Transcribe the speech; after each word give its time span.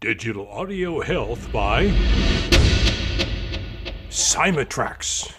Digital 0.00 0.48
audio 0.48 1.02
health 1.02 1.52
by 1.52 1.88
Cymatrax. 4.08 5.30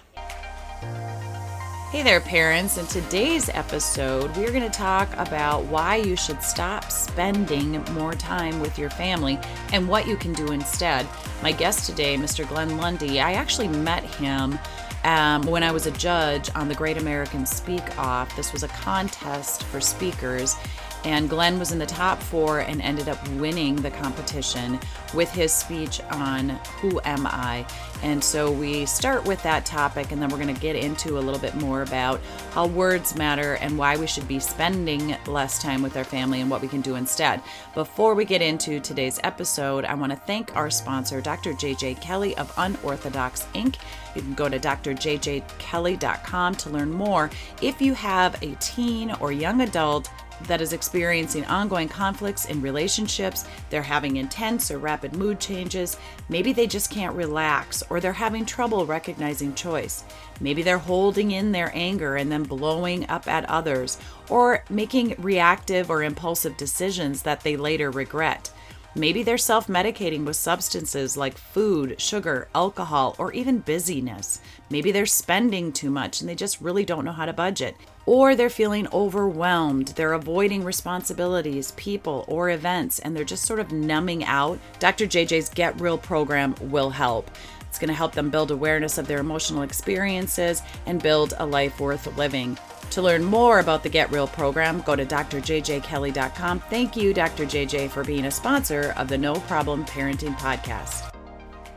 Hey 1.90 2.04
there, 2.04 2.22
parents. 2.22 2.78
In 2.78 2.86
today's 2.86 3.50
episode, 3.50 4.38
we're 4.38 4.52
going 4.52 4.62
to 4.62 4.70
talk 4.70 5.10
about 5.18 5.64
why 5.64 5.96
you 5.96 6.16
should 6.16 6.44
stop 6.44 6.92
spending 6.92 7.84
more 7.94 8.14
time 8.14 8.60
with 8.62 8.78
your 8.78 8.92
family 8.92 9.40
and 9.74 9.90
what 9.90 10.06
you 10.08 10.16
can 10.16 10.32
do 10.32 10.52
instead. 10.52 11.08
My 11.42 11.52
guest 11.52 11.88
today, 11.88 12.16
Mr. 12.16 12.48
Glenn 12.48 12.78
Lundy, 12.78 13.20
I 13.20 13.32
actually 13.32 13.68
met 13.68 14.04
him 14.04 14.60
um, 15.04 15.42
when 15.44 15.64
I 15.64 15.72
was 15.72 15.88
a 15.88 15.92
judge 15.92 16.52
on 16.54 16.68
the 16.68 16.76
Great 16.76 16.98
American 16.98 17.48
Speak 17.48 17.98
Off. 17.98 18.36
This 18.36 18.54
was 18.54 18.62
a 18.62 18.68
contest 18.68 19.64
for 19.64 19.82
speakers, 19.82 20.56
and 21.04 21.30
Glenn 21.30 21.58
was 21.58 21.72
in 21.72 21.80
the 21.80 21.86
top 21.86 22.22
four 22.22 22.60
and 22.60 22.82
ended 22.82 23.10
up 23.10 23.26
winning 23.32 23.76
the 23.76 23.92
competition 23.92 24.80
with 25.14 25.32
his 25.32 25.52
speech 25.52 26.00
on 26.12 26.50
Who 26.80 27.02
Am 27.04 27.26
I? 27.26 27.66
And 28.04 28.24
so 28.24 28.52
we 28.52 28.86
start 28.86 29.26
with 29.26 29.42
that 29.44 29.66
topic, 29.66 30.12
and 30.12 30.22
then 30.22 30.30
we're 30.30 30.40
going 30.40 30.54
to 30.54 30.62
get 30.62 30.76
into 30.76 31.18
a 31.18 31.22
little 31.22 31.40
bit 31.40 31.56
more 31.56 31.84
about 31.84 32.20
how 32.52 32.66
words 32.66 33.16
matter 33.16 33.56
and 33.56 33.78
why 33.78 33.96
we 33.96 34.08
should 34.08 34.28
be 34.28 34.40
spending 34.40 35.16
less 35.28 35.62
time 35.62 35.84
with 35.84 35.96
our 35.98 36.04
family 36.04 36.42
and 36.42 36.50
what 36.50 36.62
we 36.62 36.68
can 36.68 36.82
do 36.82 36.96
instead. 36.96 37.42
Before 37.76 38.16
we 38.16 38.26
get 38.26 38.42
into 38.42 38.80
today's 38.80 39.20
episode, 39.24 39.86
I 39.86 39.94
want 39.94 40.12
to 40.12 40.16
thank 40.16 40.56
our 40.56 40.70
sponsor, 40.72 41.22
Dr. 41.22 41.54
JJ 41.54 42.02
Kelly 42.02 42.36
of 42.38 42.52
Unorthodox 42.58 43.46
Inc. 43.54 43.76
You 44.16 44.22
can 44.22 44.34
go 44.34 44.50
to 44.50 44.60
drjjkelly.com 44.60 46.56
to 46.56 46.70
learn 46.70 46.92
more. 46.92 47.30
If 47.62 47.82
you 47.82 47.94
have 47.94 48.42
a 48.42 48.56
teen 48.56 49.12
or 49.20 49.32
young 49.32 49.62
adult, 49.62 50.10
that 50.46 50.62
is 50.62 50.74
experiencing 50.74 51.46
ongoing 51.46 51.88
conflicts 51.88 52.46
in 52.46 52.62
relationships, 52.62 53.46
they're 53.70 53.82
having 53.82 54.18
intense 54.18 54.72
or 54.72 54.78
rapid 54.78 55.16
mood 55.16 55.40
changes, 55.40 55.98
maybe 56.30 56.54
they 56.54 56.68
just 56.68 56.90
can't 56.90 57.16
relax, 57.16 57.84
or 57.90 58.00
they're 58.00 58.14
having 58.14 58.46
trouble 58.46 58.86
recognizing 58.86 59.54
choice. 59.54 60.04
Maybe 60.40 60.64
they're 60.64 60.78
holding 60.78 61.32
in 61.32 61.52
their 61.52 61.72
anger 61.74 62.16
and 62.16 62.32
then 62.32 62.44
blowing 62.44 63.10
up 63.10 63.28
at 63.28 63.46
others, 63.46 63.98
or 64.30 64.64
making 64.70 65.16
reactive 65.18 65.90
or 65.90 66.04
impulsive 66.04 66.58
decisions 66.58 67.22
that 67.24 67.42
they 67.42 67.58
later 67.58 67.92
regret. 67.92 68.52
Maybe 68.94 69.24
they're 69.24 69.38
self 69.38 69.68
medicating 69.68 70.26
with 70.26 70.36
substances 70.36 71.16
like 71.16 71.38
food, 71.38 72.02
sugar, 72.02 72.50
alcohol, 72.54 73.16
or 73.18 73.32
even 73.32 73.60
busyness. 73.60 74.42
Maybe 74.70 74.92
they're 74.92 75.06
spending 75.06 75.72
too 75.72 75.90
much 75.90 76.20
and 76.20 76.30
they 76.30 76.36
just 76.36 76.60
really 76.60 76.84
don't 76.84 77.06
know 77.06 77.14
how 77.14 77.26
to 77.26 77.32
budget. 77.32 77.78
Or 78.06 78.36
they're 78.36 78.50
feeling 78.50 78.88
overwhelmed, 78.92 79.90
they're 79.90 80.14
avoiding 80.14 80.64
responsibilities, 80.64 81.72
people, 81.74 82.26
or 82.28 82.50
events, 82.50 83.00
and 83.00 83.16
they're 83.16 83.24
just 83.24 83.46
sort 83.46 83.60
of 83.60 83.72
numbing 83.72 84.24
out. 84.26 84.60
Dr. 84.80 85.06
JJ's 85.06 85.50
Get 85.50 85.80
Real 85.80 85.98
program 85.98 86.56
will 86.62 86.90
help. 86.90 87.30
It's 87.70 87.80
going 87.80 87.88
to 87.88 87.94
help 87.94 88.14
them 88.14 88.30
build 88.30 88.52
awareness 88.52 88.98
of 88.98 89.08
their 89.08 89.20
emotional 89.20 89.62
experiences 89.62 90.62
and 90.86 91.02
build 91.02 91.34
a 91.38 91.46
life 91.46 91.80
worth 91.80 92.18
living. 92.18 92.58
To 92.92 93.02
learn 93.02 93.24
more 93.24 93.60
about 93.60 93.84
the 93.84 93.90
Get 93.90 94.12
Real 94.12 94.28
program, 94.28 94.82
go 94.82 94.98
to 94.98 95.06
drjjkelly.com. 95.06 96.60
Thank 96.60 96.98
you, 96.98 97.14
Dr. 97.14 97.46
JJ, 97.46 97.90
for 97.92 98.04
being 98.04 98.26
a 98.26 98.32
sponsor 98.32 98.94
of 98.98 99.08
the 99.08 99.18
No 99.18 99.36
Problem 99.36 99.86
Parenting 99.86 100.36
Podcast. 100.38 101.11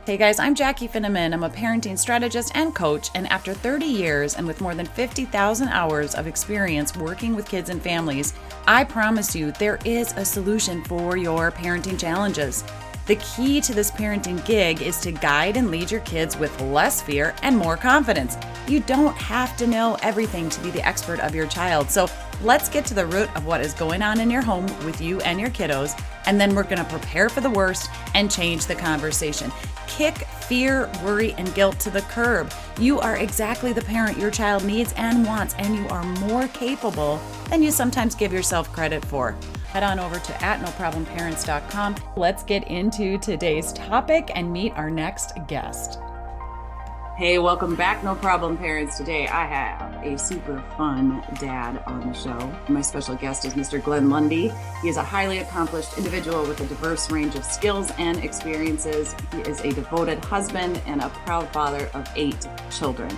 Hey 0.05 0.17
guys, 0.17 0.37
I'm 0.37 0.53
Jackie 0.53 0.87
Finneman. 0.87 1.33
I'm 1.33 1.43
a 1.43 1.49
parenting 1.49 1.97
strategist 1.97 2.51
and 2.53 2.75
coach, 2.75 3.09
and 3.15 3.27
after 3.31 3.55
30 3.55 3.87
years 3.87 4.35
and 4.35 4.45
with 4.45 4.61
more 4.61 4.75
than 4.75 4.85
50,000 4.85 5.67
hours 5.69 6.13
of 6.13 6.27
experience 6.27 6.95
working 6.95 7.35
with 7.35 7.49
kids 7.49 7.71
and 7.71 7.81
families, 7.81 8.35
I 8.67 8.83
promise 8.83 9.35
you 9.35 9.51
there 9.53 9.79
is 9.83 10.13
a 10.15 10.23
solution 10.23 10.83
for 10.83 11.17
your 11.17 11.51
parenting 11.51 11.99
challenges. 11.99 12.63
The 13.07 13.15
key 13.15 13.59
to 13.61 13.73
this 13.73 13.89
parenting 13.89 14.45
gig 14.45 14.83
is 14.83 14.99
to 15.01 15.11
guide 15.11 15.57
and 15.57 15.71
lead 15.71 15.89
your 15.89 16.01
kids 16.01 16.37
with 16.37 16.61
less 16.61 17.01
fear 17.01 17.33
and 17.41 17.57
more 17.57 17.75
confidence. 17.75 18.37
You 18.67 18.81
don't 18.81 19.15
have 19.17 19.57
to 19.57 19.65
know 19.65 19.97
everything 20.03 20.49
to 20.49 20.61
be 20.61 20.69
the 20.69 20.87
expert 20.87 21.19
of 21.19 21.33
your 21.33 21.47
child. 21.47 21.89
So 21.89 22.07
let's 22.41 22.69
get 22.69 22.85
to 22.85 22.93
the 22.93 23.05
root 23.05 23.33
of 23.35 23.45
what 23.45 23.61
is 23.61 23.73
going 23.73 24.01
on 24.01 24.19
in 24.19 24.29
your 24.29 24.41
home 24.41 24.65
with 24.85 25.01
you 25.01 25.19
and 25.21 25.39
your 25.39 25.49
kiddos, 25.49 25.99
and 26.25 26.39
then 26.39 26.55
we're 26.55 26.63
going 26.63 26.77
to 26.77 26.83
prepare 26.85 27.29
for 27.29 27.41
the 27.41 27.49
worst 27.49 27.89
and 28.13 28.31
change 28.31 28.65
the 28.65 28.75
conversation. 28.75 29.51
Kick 29.87 30.15
fear, 30.15 30.89
worry, 31.03 31.33
and 31.33 31.53
guilt 31.55 31.79
to 31.79 31.89
the 31.89 32.01
curb. 32.01 32.51
You 32.79 32.99
are 32.99 33.17
exactly 33.17 33.73
the 33.73 33.81
parent 33.81 34.17
your 34.17 34.31
child 34.31 34.63
needs 34.63 34.93
and 34.97 35.25
wants, 35.25 35.55
and 35.55 35.75
you 35.75 35.87
are 35.87 36.03
more 36.03 36.47
capable 36.49 37.19
than 37.49 37.63
you 37.63 37.71
sometimes 37.71 38.15
give 38.15 38.33
yourself 38.33 38.71
credit 38.71 39.03
for 39.05 39.35
head 39.75 39.83
on 39.83 39.99
over 39.99 40.17
to 40.17 40.43
at 40.43 40.61
noproblemparents.com. 40.61 41.95
Let's 42.15 42.43
get 42.43 42.65
into 42.69 43.17
today's 43.17 43.73
topic 43.73 44.31
and 44.33 44.51
meet 44.51 44.71
our 44.77 44.89
next 44.89 45.33
guest. 45.49 45.99
Hey, 47.17 47.39
welcome 47.39 47.77
back, 47.77 48.03
No 48.03 48.13
Problem 48.13 48.57
Parents. 48.57 48.97
Today 48.97 49.25
I 49.25 49.45
have 49.45 50.03
a 50.03 50.19
super 50.19 50.61
fun 50.75 51.23
dad 51.39 51.81
on 51.87 52.05
the 52.05 52.13
show. 52.13 52.53
My 52.67 52.81
special 52.81 53.15
guest 53.15 53.45
is 53.45 53.53
Mr. 53.53 53.81
Glenn 53.81 54.09
Lundy. 54.09 54.51
He 54.81 54.89
is 54.89 54.97
a 54.97 55.01
highly 55.01 55.37
accomplished 55.37 55.97
individual 55.97 56.43
with 56.45 56.59
a 56.59 56.65
diverse 56.65 57.09
range 57.09 57.35
of 57.35 57.45
skills 57.45 57.89
and 57.99 58.21
experiences. 58.21 59.15
He 59.31 59.39
is 59.49 59.61
a 59.61 59.71
devoted 59.71 60.25
husband 60.25 60.81
and 60.85 61.01
a 61.01 61.07
proud 61.07 61.47
father 61.53 61.89
of 61.93 62.05
eight 62.17 62.49
children. 62.69 63.09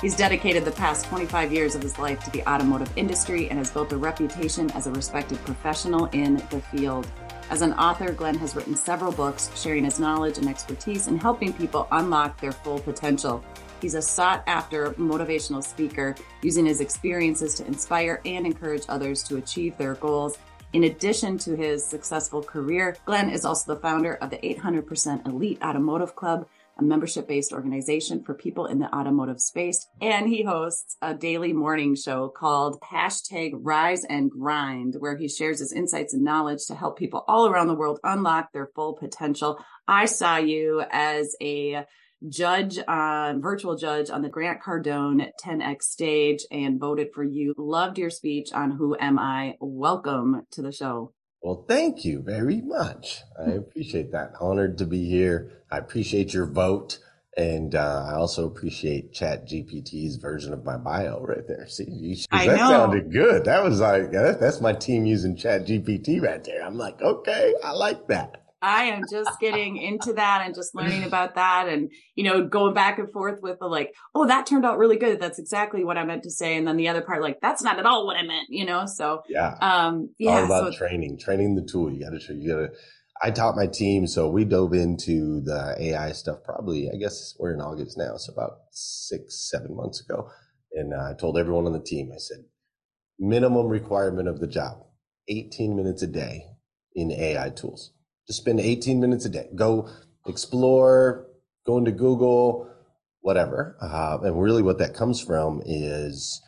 He's 0.00 0.16
dedicated 0.16 0.64
the 0.64 0.72
past 0.72 1.04
25 1.04 1.52
years 1.52 1.74
of 1.74 1.82
his 1.82 1.98
life 1.98 2.24
to 2.24 2.30
the 2.30 2.42
automotive 2.48 2.90
industry 2.96 3.50
and 3.50 3.58
has 3.58 3.70
built 3.70 3.92
a 3.92 3.98
reputation 3.98 4.70
as 4.70 4.86
a 4.86 4.92
respected 4.92 5.44
professional 5.44 6.06
in 6.06 6.36
the 6.48 6.62
field. 6.72 7.06
As 7.52 7.60
an 7.60 7.74
author, 7.74 8.12
Glenn 8.12 8.38
has 8.38 8.56
written 8.56 8.74
several 8.74 9.12
books 9.12 9.50
sharing 9.54 9.84
his 9.84 10.00
knowledge 10.00 10.38
and 10.38 10.48
expertise 10.48 11.06
in 11.06 11.18
helping 11.18 11.52
people 11.52 11.86
unlock 11.92 12.40
their 12.40 12.50
full 12.50 12.78
potential. 12.78 13.44
He's 13.82 13.94
a 13.94 14.00
sought 14.00 14.42
after 14.46 14.92
motivational 14.92 15.62
speaker, 15.62 16.14
using 16.40 16.64
his 16.64 16.80
experiences 16.80 17.54
to 17.56 17.66
inspire 17.66 18.22
and 18.24 18.46
encourage 18.46 18.84
others 18.88 19.22
to 19.24 19.36
achieve 19.36 19.76
their 19.76 19.96
goals. 19.96 20.38
In 20.72 20.84
addition 20.84 21.36
to 21.40 21.54
his 21.54 21.84
successful 21.84 22.42
career, 22.42 22.96
Glenn 23.04 23.28
is 23.28 23.44
also 23.44 23.74
the 23.74 23.80
founder 23.82 24.14
of 24.14 24.30
the 24.30 24.38
800% 24.38 25.26
Elite 25.26 25.62
Automotive 25.62 26.16
Club, 26.16 26.46
a 26.82 26.86
membership 26.86 27.28
based 27.28 27.52
organization 27.52 28.22
for 28.22 28.34
people 28.34 28.66
in 28.66 28.78
the 28.78 28.94
automotive 28.94 29.40
space. 29.40 29.86
And 30.00 30.28
he 30.28 30.42
hosts 30.42 30.96
a 31.00 31.14
daily 31.14 31.52
morning 31.52 31.94
show 31.94 32.28
called 32.28 32.80
hashtag 32.80 33.52
rise 33.54 34.04
and 34.04 34.30
grind, 34.30 34.96
where 34.98 35.16
he 35.16 35.28
shares 35.28 35.60
his 35.60 35.72
insights 35.72 36.12
and 36.12 36.24
knowledge 36.24 36.66
to 36.66 36.74
help 36.74 36.98
people 36.98 37.24
all 37.28 37.46
around 37.46 37.68
the 37.68 37.74
world 37.74 38.00
unlock 38.04 38.52
their 38.52 38.68
full 38.74 38.94
potential. 38.94 39.58
I 39.86 40.06
saw 40.06 40.36
you 40.36 40.82
as 40.90 41.36
a 41.40 41.84
judge, 42.28 42.78
uh, 42.78 43.34
virtual 43.38 43.76
judge 43.76 44.10
on 44.10 44.22
the 44.22 44.28
Grant 44.28 44.60
Cardone 44.62 45.30
10X 45.44 45.82
stage 45.82 46.40
and 46.50 46.80
voted 46.80 47.08
for 47.14 47.24
you. 47.24 47.54
Loved 47.56 47.98
your 47.98 48.10
speech 48.10 48.52
on 48.52 48.72
Who 48.72 48.96
Am 48.98 49.18
I? 49.18 49.56
Welcome 49.60 50.42
to 50.52 50.62
the 50.62 50.72
show. 50.72 51.12
Well, 51.42 51.64
thank 51.68 52.04
you 52.04 52.22
very 52.22 52.60
much. 52.60 53.22
I 53.38 53.50
appreciate 53.50 54.12
that. 54.12 54.34
Honored 54.40 54.78
to 54.78 54.86
be 54.86 55.08
here. 55.08 55.50
I 55.70 55.78
appreciate 55.78 56.32
your 56.32 56.46
vote. 56.46 56.98
And 57.36 57.74
uh, 57.74 58.06
I 58.08 58.14
also 58.14 58.46
appreciate 58.46 59.12
Chat 59.12 59.48
GPT's 59.48 60.16
version 60.16 60.52
of 60.52 60.64
my 60.64 60.76
bio 60.76 61.20
right 61.20 61.46
there. 61.48 61.66
See, 61.66 61.86
you, 61.88 62.16
that 62.30 62.46
know. 62.46 62.68
sounded 62.68 63.10
good. 63.10 63.46
That 63.46 63.64
was 63.64 63.80
like, 63.80 64.12
that, 64.12 64.38
that's 64.38 64.60
my 64.60 64.74
team 64.74 65.06
using 65.06 65.34
Chat 65.34 65.66
GPT 65.66 66.22
right 66.22 66.44
there. 66.44 66.62
I'm 66.62 66.76
like, 66.76 67.00
okay, 67.00 67.54
I 67.64 67.72
like 67.72 68.06
that. 68.08 68.41
I 68.62 68.84
am 68.84 69.02
just 69.10 69.40
getting 69.40 69.76
into 69.76 70.12
that 70.12 70.42
and 70.46 70.54
just 70.54 70.74
learning 70.74 71.02
about 71.04 71.34
that 71.34 71.68
and, 71.68 71.90
you 72.14 72.22
know, 72.22 72.46
going 72.46 72.74
back 72.74 72.98
and 73.00 73.10
forth 73.12 73.40
with 73.42 73.58
the 73.58 73.66
like, 73.66 73.92
oh, 74.14 74.26
that 74.26 74.46
turned 74.46 74.64
out 74.64 74.78
really 74.78 74.96
good. 74.96 75.20
That's 75.20 75.40
exactly 75.40 75.84
what 75.84 75.98
I 75.98 76.04
meant 76.04 76.22
to 76.22 76.30
say. 76.30 76.56
And 76.56 76.66
then 76.66 76.76
the 76.76 76.88
other 76.88 77.02
part, 77.02 77.22
like, 77.22 77.40
that's 77.42 77.62
not 77.62 77.80
at 77.80 77.86
all 77.86 78.06
what 78.06 78.16
I 78.16 78.22
meant, 78.22 78.46
you 78.50 78.64
know? 78.64 78.86
So, 78.86 79.22
Yeah. 79.28 79.56
um, 79.60 80.14
yeah. 80.18 80.30
All 80.30 80.44
about 80.44 80.72
so, 80.72 80.78
training, 80.78 81.18
training 81.18 81.56
the 81.56 81.62
tool. 81.62 81.92
You 81.92 82.00
got 82.00 82.18
to, 82.18 82.34
you 82.34 82.48
got 82.48 82.60
to, 82.60 82.70
I 83.20 83.30
taught 83.32 83.56
my 83.56 83.66
team. 83.66 84.06
So 84.06 84.30
we 84.30 84.44
dove 84.44 84.72
into 84.74 85.40
the 85.40 85.74
AI 85.78 86.12
stuff 86.12 86.38
probably, 86.44 86.88
I 86.88 86.96
guess 86.96 87.34
we're 87.40 87.54
in 87.54 87.60
August 87.60 87.98
now. 87.98 88.16
So 88.16 88.32
about 88.32 88.58
six, 88.70 89.50
seven 89.50 89.74
months 89.74 90.00
ago. 90.00 90.30
And 90.72 90.94
uh, 90.94 91.10
I 91.10 91.14
told 91.14 91.36
everyone 91.36 91.66
on 91.66 91.72
the 91.72 91.80
team, 91.82 92.10
I 92.14 92.18
said, 92.18 92.44
minimum 93.18 93.66
requirement 93.66 94.28
of 94.28 94.40
the 94.40 94.46
job, 94.46 94.84
18 95.28 95.76
minutes 95.76 96.02
a 96.02 96.06
day 96.06 96.44
in 96.94 97.10
AI 97.10 97.50
tools. 97.50 97.92
Just 98.26 98.40
spend 98.40 98.60
18 98.60 99.00
minutes 99.00 99.24
a 99.24 99.28
day. 99.28 99.48
Go 99.54 99.88
explore, 100.26 101.26
go 101.66 101.78
into 101.78 101.92
Google, 101.92 102.70
whatever. 103.20 103.76
Uh, 103.80 104.18
and 104.22 104.40
really 104.40 104.62
what 104.62 104.78
that 104.78 104.94
comes 104.94 105.20
from 105.20 105.62
is 105.64 106.40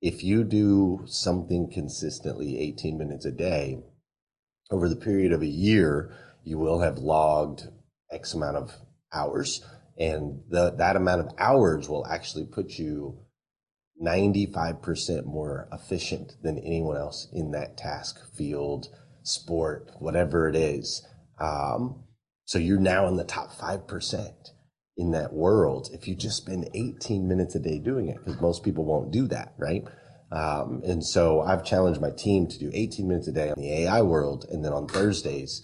if 0.00 0.22
you 0.22 0.44
do 0.44 1.02
something 1.06 1.70
consistently 1.72 2.58
18 2.58 2.96
minutes 2.96 3.24
a 3.24 3.32
day 3.32 3.82
over 4.70 4.88
the 4.88 4.96
period 4.96 5.32
of 5.32 5.42
a 5.42 5.46
year, 5.46 6.12
you 6.44 6.58
will 6.58 6.80
have 6.80 6.98
logged 6.98 7.68
X 8.12 8.34
amount 8.34 8.56
of 8.56 8.74
hours. 9.12 9.64
And 9.98 10.42
the, 10.48 10.70
that 10.78 10.96
amount 10.96 11.22
of 11.22 11.32
hours 11.38 11.88
will 11.88 12.06
actually 12.06 12.46
put 12.46 12.78
you 12.78 13.18
95% 14.00 15.24
more 15.24 15.68
efficient 15.72 16.34
than 16.42 16.58
anyone 16.58 16.96
else 16.96 17.28
in 17.32 17.50
that 17.50 17.76
task, 17.76 18.20
field, 18.36 18.88
sport, 19.28 19.90
whatever 19.98 20.48
it 20.48 20.56
is. 20.56 21.06
Um, 21.40 22.04
so 22.44 22.58
you're 22.58 22.80
now 22.80 23.06
in 23.08 23.16
the 23.16 23.24
top 23.24 23.52
5% 23.52 24.32
in 24.96 25.12
that 25.12 25.32
world 25.32 25.90
if 25.92 26.08
you 26.08 26.14
just 26.16 26.38
spend 26.38 26.68
18 26.74 27.28
minutes 27.28 27.54
a 27.54 27.60
day 27.60 27.78
doing 27.78 28.08
it, 28.08 28.18
because 28.24 28.40
most 28.40 28.64
people 28.64 28.84
won't 28.84 29.12
do 29.12 29.28
that, 29.28 29.54
right? 29.58 29.84
Um, 30.30 30.82
and 30.84 31.04
so 31.04 31.40
I've 31.40 31.64
challenged 31.64 32.00
my 32.00 32.10
team 32.10 32.48
to 32.48 32.58
do 32.58 32.70
18 32.74 33.08
minutes 33.08 33.28
a 33.28 33.32
day 33.32 33.50
on 33.50 33.54
the 33.58 33.84
AI 33.84 34.02
world. 34.02 34.44
And 34.50 34.64
then 34.64 34.72
on 34.72 34.86
Thursdays, 34.86 35.62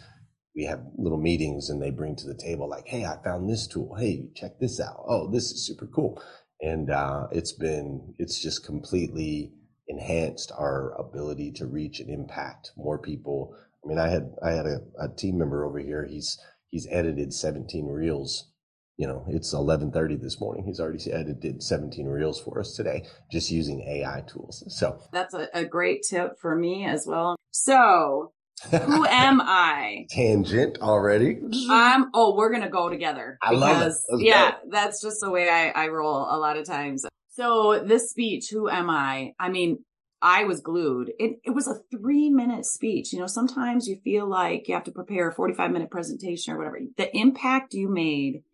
we 0.57 0.65
have 0.65 0.81
little 0.97 1.19
meetings 1.19 1.69
and 1.69 1.83
they 1.83 1.91
bring 1.91 2.17
to 2.17 2.27
the 2.27 2.35
table 2.35 2.69
like, 2.69 2.87
Hey, 2.87 3.05
I 3.05 3.17
found 3.23 3.49
this 3.49 3.67
tool. 3.67 3.97
Hey, 3.99 4.31
check 4.35 4.59
this 4.61 4.81
out. 4.81 5.05
Oh, 5.07 5.31
this 5.31 5.51
is 5.51 5.67
super 5.67 5.87
cool. 5.87 6.23
And, 6.61 6.91
uh, 6.91 7.27
it's 7.33 7.53
been, 7.53 8.15
it's 8.19 8.41
just 8.41 8.65
completely 8.65 9.53
enhanced 9.89 10.53
our 10.57 10.93
ability 10.99 11.53
to 11.53 11.67
reach 11.67 12.01
and 12.01 12.11
impact 12.11 12.73
more 12.77 12.99
people. 12.99 13.55
I 13.85 13.89
mean, 13.89 13.99
I 13.99 14.09
had, 14.09 14.33
I 14.43 14.51
had 14.51 14.67
a, 14.67 14.81
a 14.99 15.09
team 15.09 15.39
member 15.39 15.65
over 15.65 15.79
here. 15.79 16.07
He's, 16.09 16.39
he's 16.71 16.89
edited 16.91 17.33
17 17.33 17.87
reels. 17.87 18.51
You 18.97 19.09
know, 19.09 19.25
it's 19.29 19.53
11:30 19.53 20.23
this 20.23 20.39
morning. 20.41 20.65
He's 20.65 20.79
already 20.79 21.11
edited 21.11 21.65
17 21.65 22.07
reels 22.07 22.41
for 22.41 22.61
us 22.61 22.77
today, 22.77 23.05
just 23.29 23.51
using 23.51 23.81
AI 23.81 24.23
tools. 24.29 24.63
So 24.69 25.01
that's 25.13 25.35
a, 25.35 25.49
a 25.53 25.65
great 25.65 26.05
tip 26.09 26.39
for 26.41 26.55
me 26.55 26.87
as 26.87 27.05
well. 27.05 27.35
So 27.51 28.35
who 28.71 29.05
am 29.07 29.41
I? 29.45 30.07
Tangent 30.11 30.79
already. 30.81 31.39
I'm. 31.69 32.11
Oh, 32.15 32.35
we're 32.37 32.53
gonna 32.53 32.71
go 32.71 32.89
together. 32.89 33.39
I 33.43 33.53
love 33.53 33.83
it. 33.83 33.95
yeah, 34.19 34.53
go. 34.53 34.57
that's 34.71 35.03
just 35.03 35.21
the 35.21 35.31
way 35.31 35.49
I, 35.49 35.71
I 35.71 35.89
roll 35.89 36.29
a 36.31 36.39
lot 36.39 36.57
of 36.57 36.65
times. 36.65 37.05
So 37.35 37.83
this 37.85 38.11
speech, 38.11 38.51
who 38.51 38.69
am 38.69 38.89
I? 38.89 39.35
I 39.41 39.49
mean, 39.49 39.85
I 40.23 40.45
was 40.45 40.61
glued. 40.61 41.13
It, 41.19 41.41
it 41.45 41.51
was 41.51 41.67
a 41.67 41.81
three 41.91 42.31
minute 42.31 42.65
speech. 42.65 43.13
You 43.13 43.19
know, 43.19 43.27
sometimes 43.27 43.89
you 43.89 43.97
feel 44.05 44.27
like 44.27 44.69
you 44.69 44.75
have 44.75 44.85
to 44.85 44.93
prepare 44.93 45.29
a 45.29 45.35
45 45.35 45.73
minute 45.73 45.91
presentation 45.91 46.55
or 46.55 46.59
whatever. 46.59 46.79
The 46.97 47.15
impact 47.17 47.75
you 47.75 47.89
made 47.89 48.45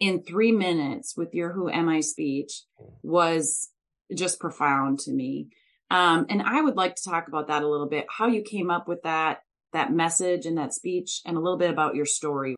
in 0.00 0.24
three 0.24 0.50
minutes 0.50 1.16
with 1.16 1.32
your 1.32 1.52
Who 1.52 1.70
Am 1.70 1.88
I 1.88 2.00
speech 2.00 2.64
was 3.02 3.70
just 4.14 4.40
profound 4.40 4.98
to 5.00 5.12
me. 5.12 5.48
Um, 5.88 6.26
and 6.28 6.42
I 6.42 6.60
would 6.60 6.76
like 6.76 6.96
to 6.96 7.08
talk 7.08 7.28
about 7.28 7.46
that 7.46 7.62
a 7.62 7.68
little 7.68 7.88
bit, 7.88 8.06
how 8.10 8.26
you 8.26 8.42
came 8.42 8.68
up 8.68 8.88
with 8.88 9.02
that, 9.04 9.42
that 9.72 9.92
message 9.92 10.44
and 10.44 10.58
that 10.58 10.74
speech 10.74 11.20
and 11.24 11.36
a 11.36 11.40
little 11.40 11.58
bit 11.58 11.70
about 11.70 11.94
your 11.94 12.04
story. 12.04 12.56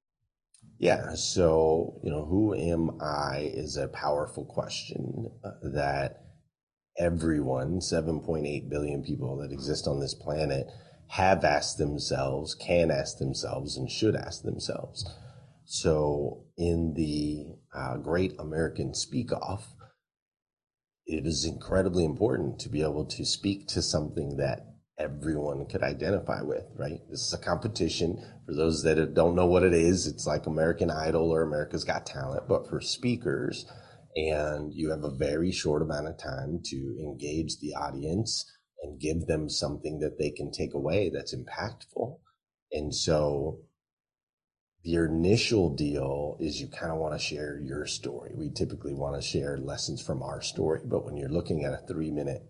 Yeah. 0.81 1.13
So, 1.15 2.01
you 2.03 2.11
know, 2.11 2.25
who 2.25 2.55
am 2.55 3.03
I 3.03 3.51
is 3.53 3.77
a 3.77 3.87
powerful 3.87 4.47
question 4.47 5.31
uh, 5.45 5.51
that 5.75 6.23
everyone, 6.99 7.81
7.8 7.81 8.71
billion 8.71 9.03
people 9.03 9.37
that 9.39 9.53
exist 9.53 9.87
on 9.87 10.01
this 10.01 10.15
planet, 10.15 10.67
have 11.09 11.45
asked 11.45 11.77
themselves, 11.77 12.55
can 12.55 12.91
ask 12.91 13.19
themselves, 13.19 13.77
and 13.77 13.91
should 13.91 14.17
ask 14.17 14.43
themselves. 14.43 15.05
So, 15.67 16.47
in 16.57 16.95
the 16.95 17.59
uh, 17.75 17.99
Great 17.99 18.33
American 18.39 18.95
Speak 18.95 19.33
Off, 19.33 19.75
it 21.05 21.27
is 21.27 21.45
incredibly 21.45 22.07
important 22.07 22.59
to 22.61 22.71
be 22.71 22.81
able 22.81 23.05
to 23.05 23.27
speak 23.27 23.69
to 23.69 23.83
something 23.83 24.39
that 24.39 24.70
everyone 25.01 25.67
could 25.67 25.83
identify 25.83 26.43
with, 26.43 26.65
right? 26.77 27.01
This 27.09 27.21
is 27.21 27.33
a 27.33 27.39
competition. 27.39 28.23
For 28.47 28.55
those 28.55 28.83
that 28.83 29.15
don't 29.15 29.35
know 29.35 29.47
what 29.47 29.63
it 29.63 29.73
is, 29.73 30.07
it's 30.07 30.27
like 30.27 30.47
American 30.47 30.91
Idol 30.91 31.31
or 31.31 31.43
America's 31.43 31.85
Got 31.85 32.07
Talent, 32.07 32.47
but 32.47 32.69
for 32.69 32.81
speakers, 32.81 33.67
and 34.15 34.75
you 34.75 34.91
have 34.91 35.05
a 35.05 35.11
very 35.17 35.53
short 35.53 35.83
amount 35.83 36.09
of 36.09 36.19
time 36.19 36.61
to 36.65 36.77
engage 37.01 37.59
the 37.61 37.75
audience 37.75 38.45
and 38.83 39.01
give 39.01 39.27
them 39.27 39.49
something 39.49 40.01
that 40.01 40.19
they 40.19 40.31
can 40.31 40.51
take 40.51 40.75
away 40.75 41.11
that's 41.13 41.35
impactful. 41.35 42.19
And 42.73 42.95
so 42.95 43.61
the 44.83 44.95
initial 44.95 45.75
deal 45.75 46.37
is 46.41 46.61
you 46.61 46.69
kind 46.69 46.93
of 46.93 46.99
want 46.99 47.15
to 47.15 47.25
share 47.25 47.61
your 47.61 47.87
story. 47.87 48.33
We 48.35 48.51
typically 48.51 48.95
want 48.95 49.17
to 49.17 49.27
share 49.27 49.59
lessons 49.59 50.03
from 50.03 50.23
our 50.23 50.43
story, 50.43 50.81
but 50.85 51.05
when 51.05 51.17
you're 51.17 51.29
looking 51.29 51.65
at 51.65 51.73
a 51.73 51.87
three 51.87 52.11
minute 52.11 52.43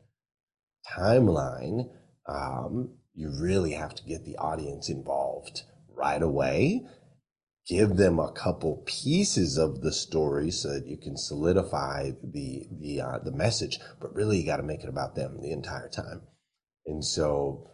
timeline, 0.96 1.90
um, 2.30 2.90
you 3.14 3.30
really 3.40 3.72
have 3.72 3.94
to 3.96 4.04
get 4.04 4.24
the 4.24 4.36
audience 4.36 4.88
involved 4.88 5.62
right 5.94 6.22
away. 6.22 6.82
Give 7.68 7.96
them 7.96 8.18
a 8.18 8.32
couple 8.32 8.82
pieces 8.86 9.58
of 9.58 9.82
the 9.82 9.92
story 9.92 10.50
so 10.50 10.72
that 10.72 10.86
you 10.86 10.96
can 10.96 11.16
solidify 11.16 12.12
the 12.22 12.66
the 12.80 13.00
uh, 13.00 13.18
the 13.18 13.32
message 13.32 13.78
but 14.00 14.14
really 14.14 14.38
you 14.38 14.46
got 14.46 14.56
to 14.56 14.62
make 14.62 14.82
it 14.82 14.88
about 14.88 15.14
them 15.14 15.40
the 15.40 15.52
entire 15.52 15.88
time. 15.88 16.22
And 16.86 17.04
so 17.04 17.68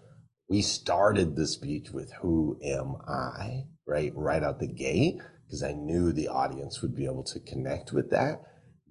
we 0.49 0.63
started 0.63 1.37
the 1.37 1.47
speech 1.47 1.91
with 1.93 2.13
who 2.21 2.59
am 2.63 2.97
i? 3.07 3.65
right 3.87 4.13
right 4.17 4.43
out 4.43 4.59
the 4.59 4.67
gate 4.67 5.17
because 5.47 5.63
i 5.63 5.73
knew 5.73 6.13
the 6.13 6.29
audience 6.29 6.83
would 6.83 6.95
be 6.95 7.05
able 7.05 7.23
to 7.23 7.41
connect 7.41 7.93
with 7.93 8.11
that. 8.11 8.43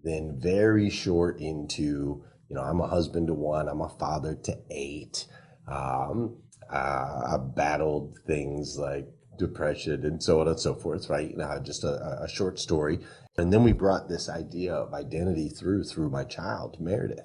Then 0.03 0.39
very 0.41 0.89
short 0.89 1.39
into 1.39 2.23
you 2.49 2.55
know 2.55 2.61
i'm 2.61 2.79
a 2.79 2.87
husband 2.87 3.27
to 3.27 3.33
one 3.33 3.67
i'm 3.67 3.81
a 3.81 3.89
father 3.89 4.35
to 4.43 4.57
eight 4.71 5.25
um, 5.67 6.37
uh, 6.71 7.21
i 7.33 7.37
battled 7.55 8.17
things 8.25 8.77
like 8.77 9.07
depression 9.37 10.05
and 10.05 10.21
so 10.21 10.41
on 10.41 10.47
and 10.47 10.59
so 10.59 10.75
forth, 10.75 11.09
right? 11.09 11.33
Uh, 11.39 11.59
just 11.59 11.83
a, 11.83 12.23
a 12.23 12.27
short 12.27 12.59
story. 12.59 12.99
And 13.37 13.51
then 13.51 13.63
we 13.63 13.73
brought 13.73 14.07
this 14.07 14.29
idea 14.29 14.73
of 14.73 14.93
identity 14.93 15.49
through 15.49 15.83
through 15.83 16.09
my 16.09 16.23
child, 16.23 16.77
Meredith. 16.79 17.19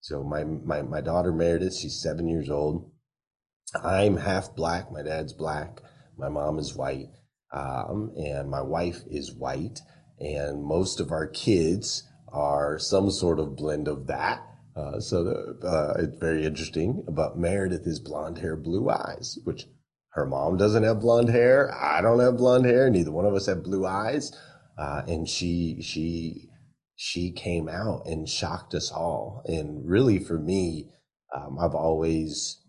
So 0.00 0.22
my, 0.22 0.44
my, 0.44 0.82
my 0.82 1.00
daughter 1.00 1.32
Meredith, 1.32 1.76
she's 1.76 2.00
seven 2.00 2.28
years 2.28 2.50
old. 2.50 2.90
I'm 3.82 4.16
half 4.16 4.54
black. 4.54 4.90
My 4.90 5.02
dad's 5.02 5.32
black. 5.32 5.80
My 6.16 6.28
mom 6.28 6.58
is 6.58 6.74
white. 6.74 7.08
Um, 7.52 8.12
and 8.16 8.50
my 8.50 8.62
wife 8.62 9.02
is 9.10 9.34
white. 9.34 9.80
And 10.18 10.64
most 10.64 11.00
of 11.00 11.12
our 11.12 11.26
kids 11.26 12.04
are 12.32 12.78
some 12.78 13.10
sort 13.10 13.38
of 13.38 13.56
blend 13.56 13.88
of 13.88 14.06
that. 14.08 14.42
Uh, 14.78 15.00
so 15.00 15.24
the, 15.24 15.66
uh, 15.66 15.94
it's 15.98 16.18
very 16.18 16.44
interesting. 16.44 17.04
about 17.08 17.38
Meredith 17.38 17.86
is 17.86 17.98
blonde 17.98 18.38
hair, 18.38 18.54
blue 18.54 18.88
eyes, 18.90 19.38
which 19.44 19.66
her 20.12 20.24
mom 20.24 20.56
doesn't 20.56 20.84
have 20.84 21.00
blonde 21.00 21.30
hair. 21.30 21.74
I 21.74 22.00
don't 22.00 22.20
have 22.20 22.36
blonde 22.36 22.66
hair. 22.66 22.88
Neither 22.88 23.10
one 23.10 23.24
of 23.24 23.34
us 23.34 23.46
have 23.46 23.64
blue 23.64 23.84
eyes. 23.86 24.30
Uh, 24.78 25.02
and 25.08 25.28
she, 25.28 25.82
she, 25.82 26.48
she 26.94 27.32
came 27.32 27.68
out 27.68 28.06
and 28.06 28.28
shocked 28.28 28.74
us 28.74 28.92
all. 28.92 29.42
And 29.46 29.88
really 29.88 30.20
for 30.20 30.38
me, 30.38 30.90
um, 31.34 31.58
I've 31.60 31.74
always, 31.74 32.62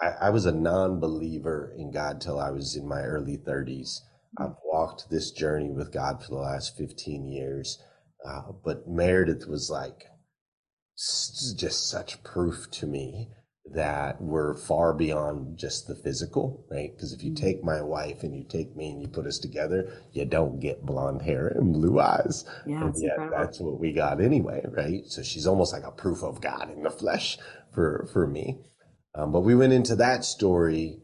I, 0.00 0.12
I 0.22 0.30
was 0.30 0.46
a 0.46 0.52
non-believer 0.52 1.74
in 1.76 1.92
God 1.92 2.22
till 2.22 2.40
I 2.40 2.50
was 2.50 2.74
in 2.74 2.88
my 2.88 3.02
early 3.02 3.36
thirties. 3.36 4.02
I've 4.38 4.56
walked 4.64 5.10
this 5.10 5.30
journey 5.30 5.70
with 5.70 5.92
God 5.92 6.22
for 6.22 6.30
the 6.30 6.40
last 6.40 6.76
15 6.78 7.28
years. 7.28 7.78
Uh, 8.26 8.52
but 8.64 8.88
Meredith 8.88 9.46
was 9.46 9.68
like 9.70 10.04
just 11.56 11.88
such 11.88 12.22
proof 12.22 12.70
to 12.70 12.86
me 12.86 13.28
that 13.72 14.20
we're 14.20 14.54
far 14.54 14.92
beyond 14.92 15.56
just 15.56 15.86
the 15.86 15.94
physical, 15.94 16.66
right? 16.70 16.90
Because 16.92 17.12
if 17.12 17.22
you 17.22 17.30
mm-hmm. 17.30 17.44
take 17.44 17.64
my 17.64 17.80
wife 17.80 18.22
and 18.22 18.36
you 18.36 18.44
take 18.44 18.74
me 18.74 18.90
and 18.90 19.00
you 19.00 19.08
put 19.08 19.26
us 19.26 19.38
together, 19.38 19.92
you 20.12 20.24
don't 20.24 20.60
get 20.60 20.84
blonde 20.84 21.22
hair 21.22 21.46
and 21.48 21.72
blue 21.72 22.00
eyes. 22.00 22.44
Yeah, 22.66 22.84
and 22.84 22.94
yet 22.96 23.30
that's 23.30 23.60
what 23.60 23.78
we 23.78 23.92
got 23.92 24.20
anyway, 24.20 24.64
right? 24.68 25.02
So 25.06 25.22
she's 25.22 25.46
almost 25.46 25.72
like 25.72 25.84
a 25.84 25.92
proof 25.92 26.22
of 26.22 26.40
God 26.40 26.70
in 26.70 26.82
the 26.82 26.90
flesh 26.90 27.38
for 27.72 28.08
for 28.12 28.26
me. 28.26 28.58
Um, 29.14 29.32
but 29.32 29.40
we 29.40 29.54
went 29.54 29.72
into 29.72 29.96
that 29.96 30.24
story 30.24 31.00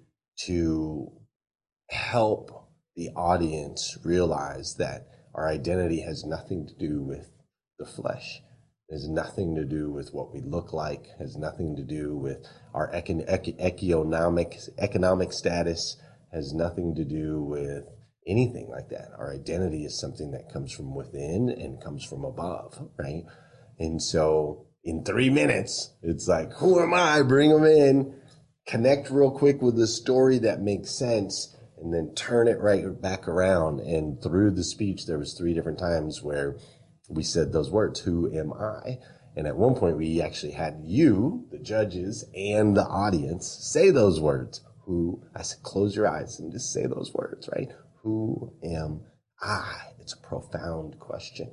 to 0.47 1.13
help 1.89 2.51
the 2.97 3.11
audience 3.11 3.97
realize 4.05 4.77
that 4.77 5.07
our 5.35 5.49
identity 5.49 6.01
has 6.01 6.25
nothing 6.25 6.67
to 6.67 6.75
do 6.75 7.03
with 7.03 7.31
the 7.79 7.87
flesh 7.87 8.41
has 8.91 9.09
nothing 9.09 9.55
to 9.57 9.65
do 9.65 9.91
with 9.91 10.11
what 10.13 10.33
we 10.33 10.41
look 10.41 10.73
like, 10.73 11.07
has 11.19 11.37
nothing 11.37 11.75
to 11.77 11.83
do 11.83 12.17
with 12.17 12.47
our 12.73 12.91
econ- 12.93 13.27
economic, 13.59 14.59
economic 14.79 15.33
status, 15.33 15.97
has 16.33 16.53
nothing 16.53 16.95
to 16.95 17.05
do 17.05 17.43
with 17.43 17.85
anything 18.27 18.69
like 18.69 18.89
that. 18.91 19.09
Our 19.19 19.35
identity 19.35 19.85
is 19.85 19.99
something 19.99 20.31
that 20.33 20.53
comes 20.53 20.73
from 20.73 20.95
within 20.95 21.49
and 21.49 21.83
comes 21.83 22.05
from 22.05 22.25
above, 22.25 22.89
right? 22.97 23.25
And 23.79 24.01
so 24.03 24.67
in 24.85 25.05
three 25.05 25.31
minutes, 25.31 25.93
it's 26.03 26.29
like, 26.29 26.53
who 26.55 26.81
am 26.81 26.95
I? 26.95 27.23
Bring 27.23 27.51
them 27.51 27.65
in, 27.65 28.15
connect 28.67 29.11
real 29.11 29.31
quick 29.31 29.61
with 29.61 29.79
a 29.81 29.87
story 29.87 30.39
that 30.39 30.61
makes 30.61 30.97
sense, 30.97 31.57
and 31.79 31.93
then 31.93 32.15
turn 32.15 32.49
it 32.49 32.61
right 32.61 33.01
back 33.01 33.29
around. 33.29 33.81
And 33.81 34.23
through 34.23 34.53
the 34.53 34.65
speech, 34.65 35.07
there 35.07 35.19
was 35.19 35.35
three 35.35 35.55
different 35.55 35.79
times 35.79 36.23
where 36.23 36.57
we 37.09 37.23
said 37.23 37.53
those 37.53 37.71
words, 37.71 38.01
who 38.01 38.33
am 38.37 38.53
I? 38.53 38.99
And 39.37 39.47
at 39.47 39.57
one 39.57 39.75
point 39.75 39.97
we 39.97 40.21
actually 40.21 40.53
had 40.53 40.81
you, 40.83 41.47
the 41.51 41.59
judges 41.59 42.25
and 42.35 42.77
the 42.77 42.87
audience 42.87 43.47
say 43.61 43.91
those 43.91 44.21
words. 44.21 44.63
Who, 44.87 45.23
I 45.35 45.43
said, 45.43 45.63
close 45.63 45.97
your 45.97 46.09
eyes 46.09 46.39
and 46.39 46.53
just 46.53 46.73
say 46.73 46.87
those 46.87 47.13
words, 47.13 47.49
right? 47.55 47.69
Who 48.03 48.53
am 48.65 49.03
I? 49.43 49.79
It's 50.01 50.15
a 50.15 50.27
profound 50.27 50.99
question. 51.01 51.51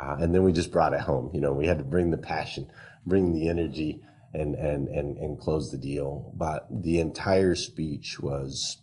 Uh, 0.00 0.16
and 0.20 0.34
then 0.34 0.42
we 0.42 0.52
just 0.52 0.72
brought 0.72 0.92
it 0.92 1.00
home. 1.00 1.30
You 1.32 1.40
know, 1.40 1.54
we 1.54 1.66
had 1.66 1.78
to 1.78 1.84
bring 1.84 2.10
the 2.10 2.18
passion, 2.18 2.68
bring 3.06 3.32
the 3.32 3.48
energy 3.48 4.02
and, 4.34 4.54
and, 4.54 4.88
and, 4.88 5.16
and 5.16 5.38
close 5.38 5.70
the 5.70 5.78
deal. 5.78 6.34
But 6.36 6.68
the 6.70 7.00
entire 7.00 7.54
speech 7.54 8.20
was 8.20 8.82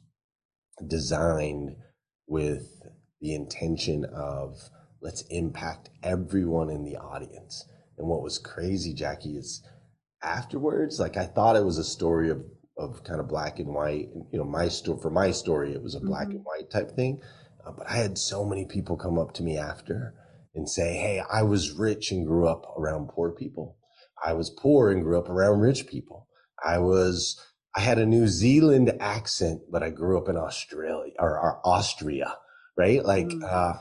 designed 0.86 1.76
with 2.28 2.68
the 3.22 3.36
intention 3.36 4.06
of 4.06 4.58
let's 5.04 5.24
impact 5.30 5.90
everyone 6.02 6.70
in 6.70 6.84
the 6.84 6.96
audience. 6.96 7.66
And 7.98 8.08
what 8.08 8.24
was 8.24 8.40
crazy, 8.40 8.94
Jackie, 8.94 9.38
is 9.38 9.62
afterwards, 10.24 11.00
like 11.00 11.18
I 11.18 11.26
thought 11.26 11.58
it 11.58 11.66
was 11.66 11.78
a 11.78 11.84
story 11.84 12.32
of 12.32 12.44
of 12.76 13.04
kind 13.04 13.20
of 13.20 13.28
black 13.28 13.60
and 13.60 13.68
white. 13.68 14.08
You 14.32 14.40
know, 14.40 14.46
my 14.46 14.68
story 14.68 15.00
for 15.02 15.12
my 15.12 15.30
story, 15.32 15.74
it 15.74 15.84
was 15.84 15.94
a 15.94 16.00
black 16.00 16.30
mm-hmm. 16.30 16.38
and 16.38 16.46
white 16.46 16.72
type 16.72 16.96
thing. 16.96 17.22
Uh, 17.66 17.72
but 17.78 17.88
I 17.88 17.98
had 17.98 18.18
so 18.18 18.46
many 18.46 18.66
people 18.66 18.98
come 18.98 19.20
up 19.20 19.34
to 19.36 19.44
me 19.44 19.58
after 19.58 20.16
and 20.56 20.68
say, 20.68 20.96
"Hey, 20.96 21.22
I 21.32 21.44
was 21.44 21.72
rich 21.72 22.12
and 22.12 22.26
grew 22.26 22.48
up 22.48 22.66
around 22.78 23.10
poor 23.10 23.32
people. 23.32 23.78
I 24.26 24.34
was 24.34 24.50
poor 24.50 24.90
and 24.90 25.04
grew 25.04 25.20
up 25.20 25.30
around 25.30 25.60
rich 25.60 25.88
people. 25.88 26.28
I 26.66 26.80
was." 26.80 27.40
I 27.76 27.82
had 27.82 27.98
a 27.98 28.06
New 28.06 28.28
Zealand 28.28 28.96
accent, 29.00 29.62
but 29.72 29.82
I 29.82 29.90
grew 29.90 30.20
up 30.20 30.30
in 30.30 30.38
Australia 30.38 31.14
or, 31.18 31.40
or 31.40 31.60
Austria, 31.66 32.38
right? 32.78 33.04
Like, 33.04 33.30
mm-hmm. 33.30 33.44
uh, 33.44 33.74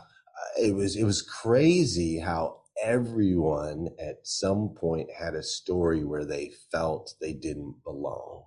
it 0.59 0.75
was, 0.75 0.97
it 0.97 1.05
was 1.05 1.23
crazy 1.23 2.19
how 2.19 2.59
everyone 2.83 3.89
at 3.99 4.27
some 4.27 4.71
point 4.71 5.09
had 5.11 5.35
a 5.35 5.43
story 5.43 6.05
where 6.05 6.25
they 6.25 6.51
felt 6.71 7.15
they 7.21 7.33
didn't 7.33 7.77
belong 7.85 8.45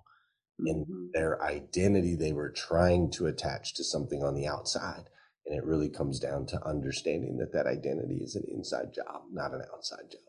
in 0.66 0.84
mm-hmm. 0.84 1.06
their 1.12 1.42
identity. 1.42 2.14
They 2.14 2.32
were 2.32 2.50
trying 2.50 3.10
to 3.12 3.26
attach 3.26 3.74
to 3.74 3.84
something 3.84 4.22
on 4.22 4.34
the 4.34 4.46
outside 4.46 5.04
and 5.46 5.56
it 5.56 5.64
really 5.64 5.88
comes 5.88 6.18
down 6.18 6.46
to 6.46 6.66
understanding 6.66 7.38
that 7.38 7.52
that 7.52 7.66
identity 7.66 8.16
is 8.16 8.34
an 8.34 8.44
inside 8.48 8.92
job 8.92 9.22
not 9.32 9.54
an 9.54 9.62
outside 9.72 10.10
job. 10.10 10.20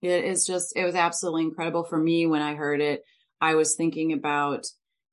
It 0.00 0.24
is 0.24 0.46
just 0.46 0.72
it 0.76 0.84
was 0.84 0.94
absolutely 0.94 1.42
incredible 1.44 1.84
for 1.84 1.98
me 1.98 2.26
when 2.26 2.42
i 2.42 2.54
heard 2.54 2.80
it. 2.80 3.02
I 3.40 3.54
was 3.54 3.74
thinking 3.76 4.12
about 4.12 4.66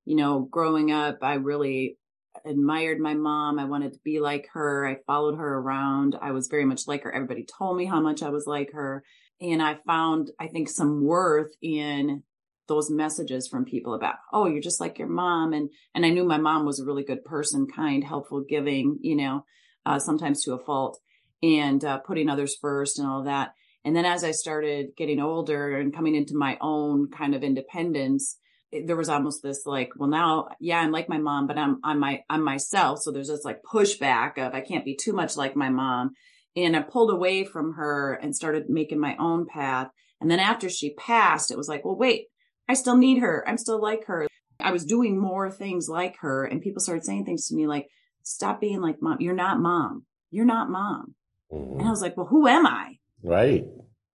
you 0.06 0.16
know 0.16 0.48
growing 0.52 0.92
up 0.92 1.18
i 1.22 1.34
really 1.34 1.98
admired 2.46 3.00
my 3.00 3.14
mom. 3.14 3.60
I 3.60 3.66
wanted 3.66 3.94
to 3.94 4.00
be 4.04 4.20
like 4.20 4.48
her. 4.54 4.88
I 4.88 4.98
followed 5.08 5.38
her 5.38 5.58
around. 5.58 6.18
I 6.22 6.32
was 6.32 6.48
very 6.48 6.66
much 6.66 6.88
like 6.88 7.04
her. 7.04 7.12
Everybody 7.14 7.46
told 7.46 7.78
me 7.78 7.86
how 7.86 8.02
much 8.02 8.24
I 8.24 8.30
was 8.30 8.46
like 8.48 8.72
her. 8.74 9.04
And 9.42 9.62
I 9.62 9.78
found, 9.88 10.32
I 10.40 10.48
think, 10.48 10.70
some 10.70 11.04
worth 11.04 11.52
in 11.62 12.24
those 12.68 12.92
messages 12.92 13.48
from 13.48 13.66
people 13.66 13.94
about, 13.94 14.16
oh, 14.32 14.48
you're 14.48 14.62
just 14.62 14.80
like 14.80 15.00
your 15.00 15.08
mom. 15.08 15.54
And, 15.54 15.70
and 15.96 16.06
I 16.06 16.10
knew 16.10 16.24
my 16.24 16.38
mom 16.38 16.66
was 16.66 16.80
a 16.80 16.86
really 16.86 17.04
good 17.04 17.24
person, 17.26 17.68
kind, 17.68 18.04
helpful, 18.04 18.44
giving, 18.48 19.00
you 19.02 19.16
know, 19.16 19.46
uh, 19.86 20.00
sometimes 20.00 20.44
to 20.44 20.54
a 20.54 20.64
fault 20.64 21.00
and 21.42 21.84
uh, 21.84 22.00
putting 22.00 22.30
others 22.30 22.56
first 22.62 23.00
and 23.00 23.08
all 23.08 23.24
that. 23.24 23.54
And 23.86 23.96
then 23.96 24.06
as 24.06 24.24
I 24.24 24.32
started 24.32 24.90
getting 24.98 25.20
older 25.20 25.78
and 25.78 25.96
coming 25.96 26.16
into 26.16 26.36
my 26.36 26.58
own 26.62 27.10
kind 27.10 27.34
of 27.34 27.44
independence, 27.44 28.38
there 28.72 28.96
was 28.96 29.10
almost 29.10 29.42
this 29.42 29.66
like, 29.66 29.92
well, 29.96 30.10
now, 30.10 30.50
yeah, 30.60 30.80
I'm 30.80 30.92
like 30.92 31.10
my 31.10 31.18
mom, 31.18 31.48
but 31.48 31.58
I'm, 31.58 31.80
I'm 31.84 32.00
my, 32.00 32.24
I'm 32.30 32.44
myself. 32.44 33.00
So 33.02 33.12
there's 33.12 33.28
this 33.28 33.46
like 33.46 33.62
pushback 33.64 34.38
of 34.38 34.54
I 34.54 34.62
can't 34.62 34.86
be 34.86 34.96
too 34.96 35.14
much 35.14 35.36
like 35.36 35.56
my 35.56 35.70
mom. 35.70 36.12
And 36.56 36.76
I 36.76 36.82
pulled 36.82 37.12
away 37.12 37.46
from 37.46 37.74
her 37.74 38.14
and 38.14 38.36
started 38.36 38.70
making 38.70 39.00
my 39.00 39.16
own 39.20 39.46
path. 39.48 39.90
And 40.22 40.30
then 40.30 40.40
after 40.40 40.70
she 40.70 40.94
passed, 40.96 41.52
it 41.52 41.58
was 41.58 41.68
like, 41.68 41.86
well, 41.86 41.96
wait, 41.96 42.26
I 42.68 42.74
still 42.74 42.98
need 42.98 43.20
her. 43.20 43.44
I'm 43.48 43.58
still 43.58 43.82
like 43.82 44.06
her. 44.06 44.28
I 44.60 44.72
was 44.72 44.86
doing 44.86 45.20
more 45.20 45.50
things 45.50 45.88
like 45.88 46.18
her. 46.20 46.46
And 46.46 46.62
people 46.62 46.82
started 46.82 47.06
saying 47.06 47.26
things 47.26 47.48
to 47.48 47.56
me 47.56 47.66
like, 47.66 47.88
stop 48.24 48.60
being 48.60 48.82
like 48.82 49.02
mom. 49.02 49.18
You're 49.20 49.34
not 49.34 49.60
mom. 49.60 50.06
You're 50.32 50.46
not 50.46 50.70
mom. 50.70 51.16
Mm-hmm. 51.52 51.80
And 51.80 51.88
I 51.88 51.92
was 51.92 52.02
like, 52.02 52.18
well, 52.18 52.28
who 52.28 52.48
am 52.48 52.68
I? 52.68 52.98
Right 53.24 53.66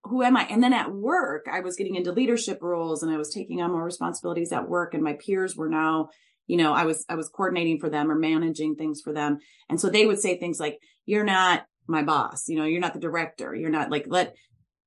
who 0.05 0.21
am 0.21 0.37
I? 0.37 0.45
And 0.45 0.63
then 0.63 0.73
at 0.73 0.93
work, 0.93 1.45
I 1.51 1.61
was 1.61 1.75
getting 1.75 1.95
into 1.95 2.11
leadership 2.11 2.59
roles 2.61 3.01
and 3.01 3.11
I 3.11 3.17
was 3.17 3.33
taking 3.33 3.61
on 3.61 3.71
more 3.71 3.83
responsibilities 3.83 4.51
at 4.51 4.69
work 4.69 4.93
and 4.93 5.03
my 5.03 5.13
peers 5.13 5.55
were 5.55 5.69
now, 5.69 6.09
you 6.47 6.57
know, 6.57 6.73
I 6.73 6.85
was, 6.85 7.05
I 7.09 7.15
was 7.15 7.29
coordinating 7.29 7.79
for 7.79 7.89
them 7.89 8.11
or 8.11 8.15
managing 8.15 8.75
things 8.75 9.01
for 9.03 9.13
them. 9.13 9.39
And 9.69 9.79
so 9.79 9.89
they 9.89 10.05
would 10.05 10.19
say 10.19 10.37
things 10.37 10.59
like, 10.59 10.77
you're 11.05 11.23
not 11.23 11.65
my 11.87 12.03
boss, 12.03 12.47
you 12.47 12.57
know, 12.57 12.65
you're 12.65 12.81
not 12.81 12.93
the 12.93 12.99
director. 12.99 13.55
You're 13.55 13.69
not 13.71 13.89
like, 13.89 14.05
let, 14.07 14.35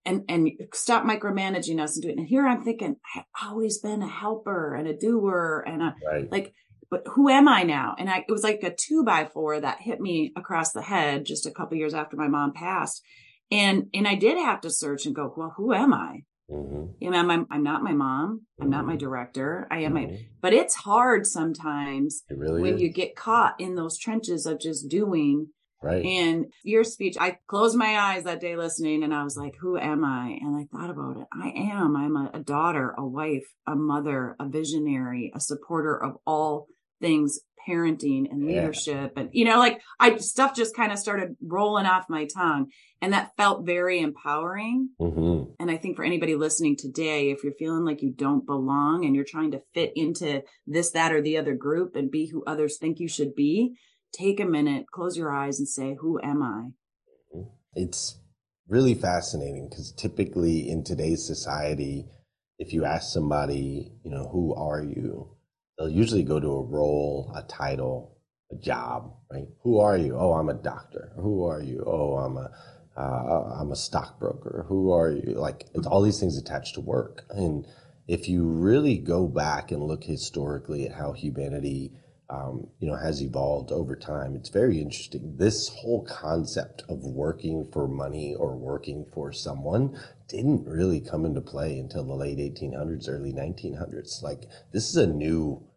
and, 0.05 0.23
and 0.29 0.51
stop 0.73 1.05
micromanaging 1.05 1.81
us 1.81 1.97
and 1.97 2.03
do 2.03 2.09
it. 2.11 2.19
And 2.19 2.27
here 2.27 2.47
I'm 2.47 2.63
thinking, 2.63 2.97
I've 3.15 3.25
always 3.43 3.79
been 3.79 4.03
a 4.03 4.09
helper 4.09 4.75
and 4.75 4.89
a 4.89 4.97
doer 4.97 5.65
and 5.67 5.83
a, 5.83 5.95
right. 6.07 6.31
like, 6.31 6.55
but 6.91 7.03
who 7.13 7.29
am 7.29 7.49
I 7.49 7.65
now? 7.65 7.95
And 7.99 8.09
I, 8.09 8.25
it 8.27 8.33
was 8.33 8.43
like 8.43 8.63
a 8.63 8.75
two 8.75 9.05
by 9.05 9.27
four 9.27 9.61
that 9.61 9.81
hit 9.81 10.01
me 10.01 10.33
across 10.37 10.73
the 10.73 10.83
head 10.83 11.27
just 11.27 11.45
a 11.45 11.51
couple 11.51 11.77
years 11.77 11.93
after 11.93 12.17
my 12.17 12.29
mom 12.29 12.53
passed 12.53 13.03
and 13.50 13.88
and 13.95 14.07
I 14.07 14.14
did 14.14 14.37
have 14.38 14.61
to 14.62 14.71
search 14.71 15.07
and 15.07 15.14
go, 15.14 15.33
well, 15.37 15.55
who 15.57 15.73
am 15.73 15.93
I? 15.93 16.23
Mm-hmm. 16.50 16.93
You 17.00 17.11
know, 17.11 17.19
I'm, 17.19 17.47
I'm 17.50 17.62
not 17.62 17.83
my 17.83 17.93
mom. 17.93 18.47
I'm 18.59 18.64
mm-hmm. 18.64 18.71
not 18.71 18.87
my 18.87 18.93
mm-hmm. 18.93 18.99
director. 18.99 19.67
I 19.71 19.81
am 19.81 19.95
mm-hmm. 19.95 20.12
my, 20.12 20.26
but 20.40 20.55
it's 20.55 20.75
hard 20.75 21.26
sometimes 21.26 22.23
really 22.31 22.62
when 22.62 22.75
is. 22.75 22.81
you 22.81 22.88
get 22.90 23.17
caught 23.17 23.55
in 23.59 23.75
those 23.75 23.99
trenches 23.99 24.47
of 24.47 24.61
just 24.61 24.88
doing. 24.88 25.49
Right. 25.81 26.05
And 26.05 26.47
your 26.64 26.83
speech, 26.83 27.17
I 27.21 27.38
closed 27.47 27.76
my 27.76 27.97
eyes 27.99 28.25
that 28.25 28.40
day 28.40 28.57
listening 28.57 29.05
and 29.05 29.14
I 29.14 29.23
was 29.23 29.37
like, 29.37 29.55
who 29.61 29.78
am 29.78 30.05
I? 30.05 30.37
And 30.40 30.57
I 30.57 30.67
thought 30.73 30.90
about 30.90 31.19
it. 31.19 31.26
I 31.33 31.50
am. 31.50 31.95
I'm 31.97 32.17
a, 32.17 32.31
a 32.35 32.40
daughter, 32.40 32.97
a 32.99 33.07
wife, 33.07 33.47
a 33.64 33.76
mother, 33.76 34.35
a 34.40 34.49
visionary, 34.49 35.31
a 35.37 35.40
supporter 35.40 35.97
of 35.97 36.17
all 36.26 36.67
things 37.00 37.38
parenting 37.69 38.31
and 38.31 38.47
leadership 38.47 39.13
yeah. 39.15 39.23
and 39.23 39.31
you 39.33 39.45
know 39.45 39.59
like 39.59 39.81
i 40.01 40.17
stuff 40.17 40.55
just 40.55 40.75
kind 40.75 40.93
of 40.93 40.99
started 40.99 41.37
rolling 41.43 41.87
off 41.87 42.07
my 42.09 42.25
tongue 42.27 42.67
and 43.03 43.13
that 43.13 43.31
felt 43.37 43.67
very 43.67 44.01
empowering 44.01 44.89
mm-hmm. 45.01 45.51
and 45.61 45.71
i 45.71 45.77
think 45.77 45.97
for 45.97 46.05
anybody 46.05 46.35
listening 46.35 46.77
today 46.77 47.31
if 47.31 47.45
you're 47.45 47.53
feeling 47.59 47.85
like 47.85 48.03
you 48.03 48.13
don't 48.13 48.47
belong 48.47 49.05
and 49.05 49.15
you're 49.15 49.25
trying 49.25 49.51
to 49.51 49.63
fit 49.75 49.93
into 49.95 50.43
this 50.67 50.91
that 50.91 51.13
or 51.13 51.21
the 51.21 51.37
other 51.37 51.55
group 51.55 51.95
and 51.95 52.11
be 52.11 52.29
who 52.29 52.43
others 52.47 52.79
think 52.79 52.99
you 52.99 53.09
should 53.09 53.35
be 53.35 53.77
take 54.13 54.41
a 54.41 54.47
minute 54.47 54.87
close 54.93 55.17
your 55.17 55.33
eyes 55.33 55.59
and 55.59 55.69
say 55.69 55.97
who 56.01 56.19
am 56.23 56.43
i 56.43 56.69
mm-hmm. 57.37 57.49
it's 57.75 58.19
really 58.69 58.95
fascinating 58.95 59.69
because 59.69 59.93
typically 59.93 60.69
in 60.69 60.83
today's 60.83 61.27
society 61.27 62.07
if 62.59 62.73
you 62.73 62.85
ask 62.85 63.13
somebody 63.13 63.93
you 64.03 64.11
know 64.11 64.29
who 64.33 64.55
are 64.55 64.83
you 64.83 65.38
they'll 65.78 65.88
usually 65.88 66.25
go 66.25 66.40
to 66.40 66.49
a 66.49 66.62
role, 66.62 67.32
a 67.37 67.42
title, 67.42 68.18
a 68.50 68.56
job, 68.56 69.14
right? 69.30 69.47
Who 69.62 69.78
are 69.80 69.97
you? 69.97 70.16
Oh, 70.16 70.32
I'm 70.32 70.49
a 70.49 70.54
doctor. 70.54 71.12
Who 71.16 71.44
are 71.44 71.62
you? 71.62 71.85
Oh, 71.87 72.16
I'm 72.16 72.37
a 72.37 72.50
am 72.97 73.70
uh, 73.70 73.73
a 73.73 73.76
stockbroker. 73.76 74.66
Who 74.68 74.90
are 74.92 75.12
you? 75.12 75.35
Like 75.35 75.66
it's 75.75 75.87
all 75.87 76.02
these 76.02 76.18
things 76.18 76.37
attached 76.37 76.75
to 76.75 76.80
work. 76.80 77.25
And 77.30 77.66
if 78.08 78.28
you 78.28 78.44
really 78.44 78.99
go 78.99 79.26
back 79.28 79.70
and 79.70 79.82
look 79.82 80.02
historically 80.02 80.87
at 80.87 80.94
how 80.94 81.12
humanity, 81.12 81.92
um, 82.30 82.66
you 82.80 82.88
know, 82.88 82.97
has 82.97 83.23
evolved 83.23 83.70
over 83.70 83.94
time, 83.94 84.35
it's 84.35 84.49
very 84.49 84.80
interesting. 84.80 85.37
This 85.37 85.68
whole 85.68 86.04
concept 86.06 86.82
of 86.88 87.04
working 87.04 87.68
for 87.70 87.87
money 87.87 88.35
or 88.35 88.56
working 88.56 89.06
for 89.12 89.32
someone 89.32 89.97
didn't 90.28 90.66
really 90.66 91.00
come 91.00 91.25
into 91.25 91.40
play 91.40 91.78
until 91.78 92.04
the 92.04 92.14
late 92.14 92.38
1800s, 92.38 93.08
early 93.08 93.32
1900s. 93.32 94.23
Like 94.23 94.49
this 94.73 94.88
is 94.88 94.97
a 94.97 95.06
new 95.06 95.68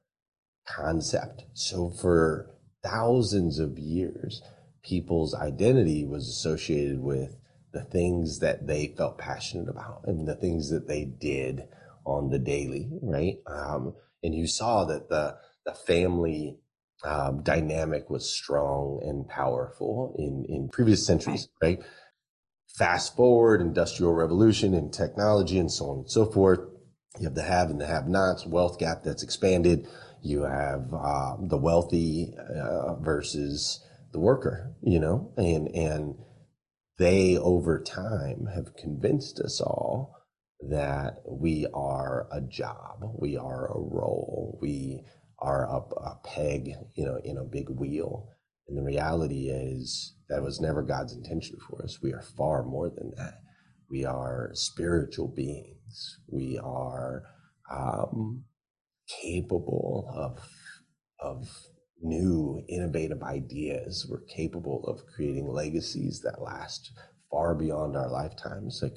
concept. 0.76 1.46
So 1.54 1.90
for 1.90 2.50
thousands 2.84 3.60
of 3.60 3.78
years, 3.78 4.42
people's 4.84 5.36
identity 5.36 6.06
was 6.06 6.28
associated 6.28 7.00
with 7.00 7.38
the 7.74 7.84
things 7.84 8.40
that 8.40 8.68
they 8.68 8.94
felt 8.98 9.18
passionate 9.18 9.70
about 9.70 10.02
and 10.06 10.28
the 10.28 10.36
things 10.36 10.70
that 10.70 10.88
they 10.88 11.06
did 11.06 11.64
on 12.06 12.30
the 12.30 12.40
daily, 12.40 12.90
right? 13.02 13.38
Um, 13.48 13.94
and 14.24 14.36
you 14.36 14.48
saw 14.48 14.86
that 14.86 15.10
the 15.10 15.38
the 15.66 15.74
family 15.74 16.58
um, 17.04 17.44
dynamic 17.44 18.10
was 18.10 18.30
strong 18.30 19.00
and 19.04 19.28
powerful 19.28 20.16
in 20.18 20.46
in 20.50 20.70
previous 20.70 21.06
centuries, 21.06 21.48
right. 21.62 21.80
right? 21.80 21.88
Fast 22.78 23.16
forward, 23.16 23.62
industrial 23.62 24.14
revolution 24.14 24.74
and 24.74 24.94
technology 24.94 25.58
and 25.58 25.72
so 25.72 25.90
on 25.90 25.98
and 26.00 26.12
so 26.12 26.26
forth. 26.26 26.60
You 27.20 27.26
have 27.26 27.36
the 27.36 27.44
have 27.44 27.70
and 27.70 27.80
the 27.80 27.86
have-nots, 27.86 28.46
wealth 28.46 28.80
gap 28.80 29.04
that's 29.04 29.24
expanded. 29.24 29.88
You 30.22 30.44
have 30.44 30.94
uh, 30.94 31.36
the 31.40 31.58
wealthy 31.58 32.34
uh, 32.38 32.96
versus 32.96 33.84
the 34.12 34.20
worker, 34.20 34.76
you 34.84 35.00
know, 35.00 35.34
and 35.38 35.68
and 35.70 36.16
they 36.98 37.38
over 37.38 37.82
time 37.82 38.48
have 38.54 38.76
convinced 38.76 39.40
us 39.40 39.60
all 39.60 40.16
that 40.70 41.24
we 41.28 41.66
are 41.74 42.28
a 42.32 42.42
job, 42.42 43.04
we 43.20 43.36
are 43.36 43.66
a 43.66 43.80
role, 43.80 44.60
we 44.62 45.04
are 45.40 45.66
a, 45.66 45.78
a 45.78 46.20
peg, 46.24 46.74
you 46.96 47.06
know, 47.06 47.20
in 47.24 47.38
a 47.38 47.44
big 47.44 47.70
wheel. 47.70 48.30
And 48.68 48.78
the 48.78 48.84
reality 48.84 49.50
is 49.50 50.16
that 50.30 50.44
was 50.44 50.62
never 50.62 50.84
God's 50.84 51.14
intention 51.14 51.58
for 51.68 51.82
us. 51.84 52.00
We 52.02 52.14
are 52.14 52.22
far 52.22 52.64
more 52.64 52.90
than 52.90 53.12
that. 53.18 53.40
We 53.90 54.06
are 54.06 54.52
spiritual 54.54 55.28
beings. 55.28 56.20
We 56.28 56.60
are 56.64 57.24
um, 57.72 58.44
capable 59.22 60.12
of 60.16 60.40
of 61.20 61.50
new 62.02 62.64
innovative 62.68 63.22
ideas 63.22 64.08
we're 64.10 64.24
capable 64.26 64.84
of 64.88 65.06
creating 65.16 65.48
legacies 65.48 66.22
that 66.22 66.42
last 66.42 66.92
far 67.30 67.54
beyond 67.54 67.96
our 67.96 68.10
lifetimes 68.10 68.80
like 68.82 68.96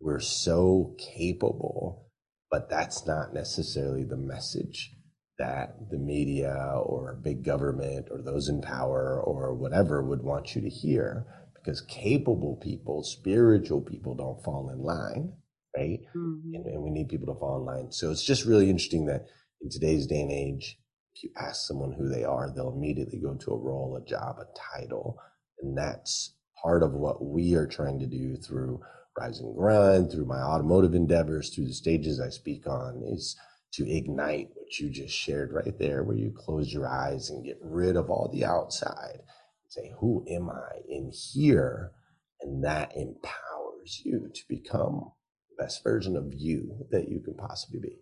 we're 0.00 0.20
so 0.20 0.94
capable 0.98 2.08
but 2.50 2.68
that's 2.68 3.06
not 3.06 3.32
necessarily 3.32 4.04
the 4.04 4.16
message 4.16 4.92
that 5.38 5.90
the 5.90 5.98
media 5.98 6.54
or 6.84 7.18
big 7.22 7.42
government 7.42 8.06
or 8.10 8.22
those 8.22 8.48
in 8.48 8.60
power 8.60 9.20
or 9.20 9.54
whatever 9.54 10.02
would 10.02 10.22
want 10.22 10.54
you 10.54 10.60
to 10.60 10.68
hear 10.68 11.26
because 11.54 11.80
capable 11.82 12.56
people, 12.56 13.02
spiritual 13.02 13.80
people 13.80 14.14
don't 14.14 14.42
fall 14.44 14.70
in 14.70 14.82
line, 14.82 15.32
right? 15.76 16.00
Mm-hmm. 16.14 16.54
And, 16.54 16.66
and 16.66 16.82
we 16.82 16.90
need 16.90 17.08
people 17.08 17.32
to 17.32 17.38
fall 17.38 17.58
in 17.58 17.64
line. 17.64 17.92
So 17.92 18.10
it's 18.10 18.24
just 18.24 18.44
really 18.44 18.68
interesting 18.68 19.06
that 19.06 19.26
in 19.62 19.70
today's 19.70 20.06
day 20.06 20.20
and 20.20 20.32
age, 20.32 20.78
if 21.14 21.22
you 21.24 21.30
ask 21.36 21.66
someone 21.66 21.92
who 21.92 22.08
they 22.08 22.24
are, 22.24 22.50
they'll 22.50 22.74
immediately 22.74 23.18
go 23.18 23.34
to 23.34 23.52
a 23.52 23.58
role, 23.58 23.96
a 23.96 24.08
job, 24.08 24.36
a 24.38 24.78
title. 24.78 25.18
And 25.60 25.76
that's 25.76 26.34
part 26.62 26.82
of 26.82 26.92
what 26.92 27.24
we 27.24 27.54
are 27.54 27.66
trying 27.66 27.98
to 28.00 28.06
do 28.06 28.36
through 28.36 28.80
Rise 29.18 29.40
and 29.40 29.54
Grind, 29.54 30.10
through 30.10 30.24
my 30.24 30.40
automotive 30.40 30.94
endeavors, 30.94 31.50
through 31.50 31.66
the 31.66 31.74
stages 31.74 32.20
I 32.20 32.30
speak 32.30 32.66
on, 32.66 33.02
is 33.06 33.36
to 33.74 33.88
ignite 33.88 34.48
what 34.54 34.78
you 34.78 34.90
just 34.90 35.14
shared 35.14 35.52
right 35.52 35.78
there, 35.78 36.02
where 36.02 36.16
you 36.16 36.32
close 36.34 36.72
your 36.72 36.88
eyes 36.88 37.30
and 37.30 37.44
get 37.44 37.58
rid 37.62 37.96
of 37.96 38.10
all 38.10 38.30
the 38.32 38.44
outside 38.44 39.18
and 39.18 39.68
say, 39.68 39.92
Who 40.00 40.24
am 40.28 40.50
I 40.50 40.80
in 40.88 41.12
here? 41.12 41.92
And 42.40 42.64
that 42.64 42.96
empowers 42.96 44.02
you 44.04 44.30
to 44.34 44.42
become 44.48 45.12
the 45.50 45.62
best 45.62 45.84
version 45.84 46.16
of 46.16 46.32
you 46.34 46.86
that 46.90 47.08
you 47.08 47.20
can 47.20 47.34
possibly 47.34 47.80
be. 47.80 47.98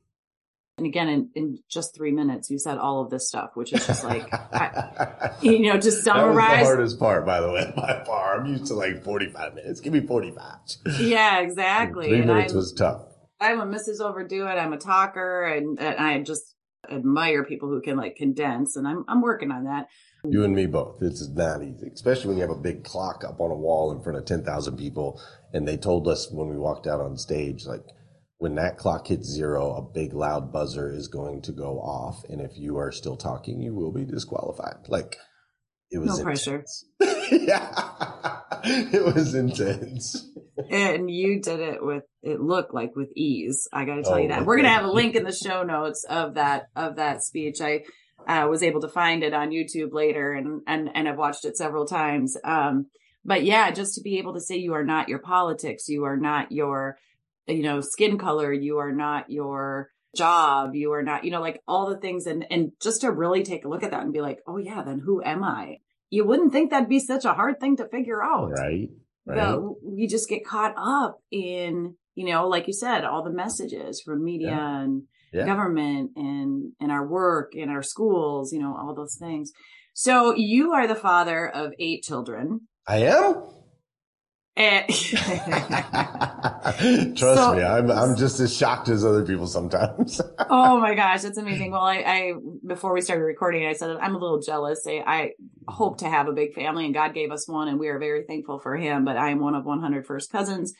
And 0.81 0.87
again, 0.87 1.09
in, 1.11 1.29
in 1.35 1.59
just 1.69 1.95
three 1.95 2.11
minutes, 2.11 2.49
you 2.49 2.59
said 2.59 2.79
all 2.79 3.03
of 3.03 3.11
this 3.11 3.29
stuff, 3.29 3.51
which 3.53 3.75
is 3.75 3.87
just 3.87 4.03
like, 4.03 4.33
I, 4.33 5.35
you 5.43 5.59
know, 5.59 5.79
to 5.79 5.93
summarize. 5.93 6.61
the 6.61 6.65
hardest 6.65 6.99
part, 6.99 7.27
by 7.27 7.43
the 7.43 7.53
way, 7.53 7.71
by 7.77 8.03
far. 8.07 8.41
I'm 8.41 8.47
used 8.47 8.65
to 8.69 8.75
like 8.75 9.05
45 9.05 9.57
minutes. 9.57 9.81
Give 9.81 9.93
me 9.93 10.01
45. 10.01 10.43
Yeah, 11.01 11.41
exactly. 11.41 12.09
three 12.09 12.23
minutes 12.23 12.55
was 12.55 12.73
tough. 12.73 13.03
I'm 13.39 13.61
a 13.61 13.67
Mrs. 13.67 14.01
Overdo 14.01 14.47
It. 14.47 14.53
I'm 14.53 14.73
a 14.73 14.79
talker 14.79 15.45
and, 15.45 15.79
and 15.79 15.97
I 15.99 16.23
just 16.23 16.55
admire 16.91 17.45
people 17.45 17.69
who 17.69 17.83
can 17.83 17.99
like 17.99 18.17
condense 18.17 18.75
and 18.77 18.89
I'm, 18.89 19.05
I'm 19.07 19.21
working 19.21 19.51
on 19.51 19.65
that. 19.65 19.89
You 20.25 20.45
and 20.45 20.55
me 20.55 20.65
both. 20.65 21.03
It's 21.03 21.29
not 21.29 21.63
easy, 21.63 21.91
especially 21.93 22.29
when 22.29 22.37
you 22.39 22.43
have 22.43 22.57
a 22.57 22.59
big 22.59 22.85
clock 22.85 23.23
up 23.23 23.39
on 23.39 23.51
a 23.51 23.55
wall 23.55 23.93
in 23.93 24.03
front 24.03 24.17
of 24.17 24.25
10,000 24.25 24.79
people. 24.79 25.21
And 25.53 25.69
they 25.69 25.77
told 25.77 26.09
us 26.09 26.31
when 26.31 26.49
we 26.49 26.57
walked 26.57 26.87
out 26.87 27.03
on 27.03 27.19
stage, 27.19 27.67
like, 27.67 27.85
when 28.41 28.55
that 28.55 28.79
clock 28.79 29.07
hits 29.07 29.29
zero, 29.29 29.75
a 29.75 29.83
big 29.83 30.15
loud 30.15 30.51
buzzer 30.51 30.91
is 30.91 31.09
going 31.09 31.43
to 31.43 31.53
go 31.53 31.79
off. 31.79 32.25
And 32.31 32.41
if 32.41 32.53
you 32.57 32.79
are 32.79 32.91
still 32.91 33.15
talking, 33.15 33.61
you 33.61 33.75
will 33.75 33.93
be 33.93 34.07
disqualified. 34.07 34.89
Like 34.89 35.19
it 35.91 35.99
was 35.99 36.17
no 36.17 36.25
pressure. 36.25 36.65
yeah. 37.31 38.41
it 38.65 39.05
was 39.05 39.35
intense. 39.35 40.27
And 40.71 41.11
you 41.11 41.43
did 41.43 41.61
it 41.61 41.85
with 41.85 42.05
it 42.23 42.41
looked 42.41 42.73
like 42.73 42.97
with 42.97 43.11
ease. 43.15 43.69
I 43.75 43.85
gotta 43.85 44.03
tell 44.03 44.15
oh, 44.15 44.17
you 44.17 44.29
that. 44.29 44.47
We're 44.47 44.57
gonna 44.57 44.71
have 44.71 44.87
a 44.87 44.91
link 44.91 45.17
in 45.17 45.25
the 45.25 45.33
show 45.33 45.63
notes 45.63 46.07
of 46.09 46.37
that 46.37 46.69
of 46.75 46.97
that 46.97 47.23
speech. 47.23 47.61
I 47.61 47.83
uh, 48.27 48.49
was 48.49 48.63
able 48.63 48.81
to 48.81 48.89
find 48.89 49.23
it 49.23 49.35
on 49.35 49.51
YouTube 49.51 49.93
later 49.93 50.33
and 50.33 50.63
and 50.67 50.89
and 50.95 51.07
I've 51.07 51.19
watched 51.19 51.45
it 51.45 51.59
several 51.59 51.87
times. 51.87 52.39
Um, 52.43 52.87
but 53.23 53.45
yeah, 53.45 53.71
just 53.71 53.97
to 53.97 54.01
be 54.01 54.17
able 54.17 54.33
to 54.33 54.41
say 54.41 54.57
you 54.57 54.73
are 54.73 54.85
not 54.85 55.11
your 55.11 55.19
politics, 55.19 55.91
you 55.91 56.05
are 56.05 56.17
not 56.17 56.51
your 56.53 56.97
you 57.51 57.63
know, 57.63 57.81
skin 57.81 58.19
color, 58.19 58.53
you 58.53 58.79
are 58.79 58.93
not 58.93 59.31
your 59.31 59.91
job, 60.17 60.75
you 60.75 60.93
are 60.93 61.03
not, 61.03 61.25
you 61.25 61.31
know, 61.31 61.41
like 61.41 61.61
all 61.69 61.89
the 61.89 61.99
things 61.99 62.27
and 62.27 62.45
and 62.51 62.73
just 62.81 63.03
to 63.03 63.11
really 63.11 63.43
take 63.43 63.65
a 63.65 63.69
look 63.69 63.83
at 63.83 63.91
that 63.91 64.03
and 64.03 64.13
be 64.13 64.21
like, 64.21 64.41
"Oh 64.47 64.57
yeah, 64.57 64.83
then 64.83 64.99
who 64.99 65.23
am 65.23 65.45
I?" 65.45 65.79
You 66.11 66.25
wouldn't 66.25 66.53
think 66.53 66.71
that'd 66.71 66.89
be 66.89 66.99
such 66.99 67.25
a 67.25 67.35
hard 67.35 67.61
thing 67.61 67.77
to 67.77 67.89
figure 67.89 68.23
out. 68.23 68.51
Right. 68.51 68.89
Right. 69.27 69.37
But 69.37 69.85
we 69.85 70.07
just 70.09 70.29
get 70.29 70.45
caught 70.45 70.75
up 70.77 71.21
in, 71.31 71.95
you 72.15 72.27
know, 72.27 72.49
like 72.49 72.67
you 72.67 72.73
said, 72.73 73.05
all 73.05 73.23
the 73.23 73.31
messages 73.31 74.01
from 74.01 74.25
media 74.25 74.49
yeah. 74.49 74.81
and 74.81 75.03
yeah. 75.33 75.47
government 75.47 76.13
and 76.17 76.73
and 76.81 76.91
our 76.91 77.07
work 77.07 77.53
and 77.55 77.71
our 77.71 77.83
schools, 77.83 78.53
you 78.53 78.61
know, 78.61 78.77
all 78.77 78.95
those 78.95 79.17
things. 79.17 79.53
So 79.95 80.35
you 80.35 80.73
are 80.73 80.87
the 80.87 80.95
father 80.95 81.49
of 81.49 81.73
eight 81.79 82.03
children. 82.03 82.63
I 82.87 83.05
am. 83.05 83.45
And 84.61 84.87
Trust 87.17 87.41
so, 87.41 87.55
me, 87.55 87.63
I'm 87.63 87.91
I'm 87.91 88.15
just 88.15 88.39
as 88.41 88.55
shocked 88.55 88.91
as 88.91 89.07
other 89.07 89.25
people 89.25 89.47
sometimes. 89.47 90.21
oh 90.51 90.79
my 90.79 90.95
gosh, 90.95 91.23
that's 91.23 91.39
amazing. 91.39 91.71
Well, 91.71 91.81
I, 91.81 91.97
I 91.97 92.35
before 92.67 92.93
we 92.93 93.01
started 93.01 93.23
recording, 93.23 93.67
I 93.67 93.73
said 93.73 93.97
I'm 93.97 94.15
a 94.15 94.19
little 94.19 94.39
jealous. 94.39 94.87
I, 94.87 95.03
I 95.07 95.31
hope 95.67 95.97
to 95.99 96.11
have 96.11 96.29
a 96.29 96.33
big 96.33 96.53
family, 96.53 96.85
and 96.85 96.93
God 96.93 97.15
gave 97.15 97.33
us 97.33 97.49
one, 97.49 97.69
and 97.69 97.81
we 97.81 97.89
are 97.89 97.99
very 97.99 98.25
thankful 98.25 98.59
for 98.59 98.77
Him. 98.77 99.07
But 99.07 99.17
I 99.17 99.31
am 99.31 99.41
one 99.41 99.55
of 99.55 99.65
100 99.65 100.07
first 100.07 100.31
cousins. 100.31 100.75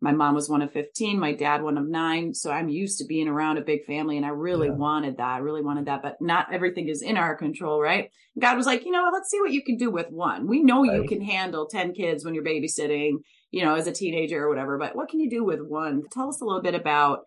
My 0.00 0.12
mom 0.12 0.34
was 0.34 0.48
one 0.48 0.62
of 0.62 0.72
15, 0.72 1.18
my 1.18 1.32
dad 1.32 1.62
one 1.62 1.78
of 1.78 1.88
nine. 1.88 2.34
So 2.34 2.50
I'm 2.50 2.68
used 2.68 2.98
to 2.98 3.06
being 3.06 3.28
around 3.28 3.58
a 3.58 3.62
big 3.62 3.84
family, 3.86 4.16
and 4.16 4.26
I 4.26 4.30
really 4.30 4.68
yeah. 4.68 4.74
wanted 4.74 5.16
that. 5.16 5.34
I 5.34 5.38
really 5.38 5.62
wanted 5.62 5.86
that, 5.86 6.02
but 6.02 6.16
not 6.20 6.52
everything 6.52 6.88
is 6.88 7.02
in 7.02 7.16
our 7.16 7.34
control, 7.34 7.80
right? 7.80 8.10
God 8.38 8.56
was 8.56 8.66
like, 8.66 8.84
you 8.84 8.90
know 8.90 9.02
what? 9.02 9.14
Let's 9.14 9.30
see 9.30 9.40
what 9.40 9.52
you 9.52 9.64
can 9.64 9.76
do 9.76 9.90
with 9.90 10.10
one. 10.10 10.46
We 10.46 10.62
know 10.62 10.86
right. 10.86 11.00
you 11.00 11.08
can 11.08 11.22
handle 11.22 11.66
10 11.66 11.94
kids 11.94 12.24
when 12.24 12.34
you're 12.34 12.44
babysitting 12.44 13.18
you 13.50 13.64
know, 13.64 13.74
as 13.74 13.86
a 13.86 13.92
teenager 13.92 14.44
or 14.44 14.48
whatever, 14.48 14.78
but 14.78 14.96
what 14.96 15.08
can 15.08 15.20
you 15.20 15.30
do 15.30 15.44
with 15.44 15.60
one? 15.60 16.02
Tell 16.12 16.28
us 16.28 16.40
a 16.40 16.44
little 16.44 16.62
bit 16.62 16.74
about, 16.74 17.20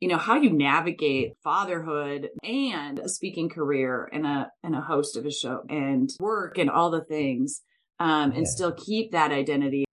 you 0.00 0.08
know, 0.08 0.18
how 0.18 0.36
you 0.36 0.50
navigate 0.50 1.32
fatherhood 1.42 2.28
and 2.42 2.98
a 2.98 3.08
speaking 3.08 3.48
career 3.48 4.08
and 4.12 4.26
a 4.26 4.50
and 4.62 4.74
a 4.74 4.80
host 4.80 5.16
of 5.16 5.26
a 5.26 5.30
show 5.30 5.62
and 5.68 6.10
work 6.20 6.58
and 6.58 6.70
all 6.70 6.90
the 6.90 7.04
things. 7.04 7.62
Um, 7.98 8.32
and 8.32 8.44
yeah. 8.44 8.50
still 8.50 8.72
keep 8.72 9.12
that 9.12 9.32
identity. 9.32 9.85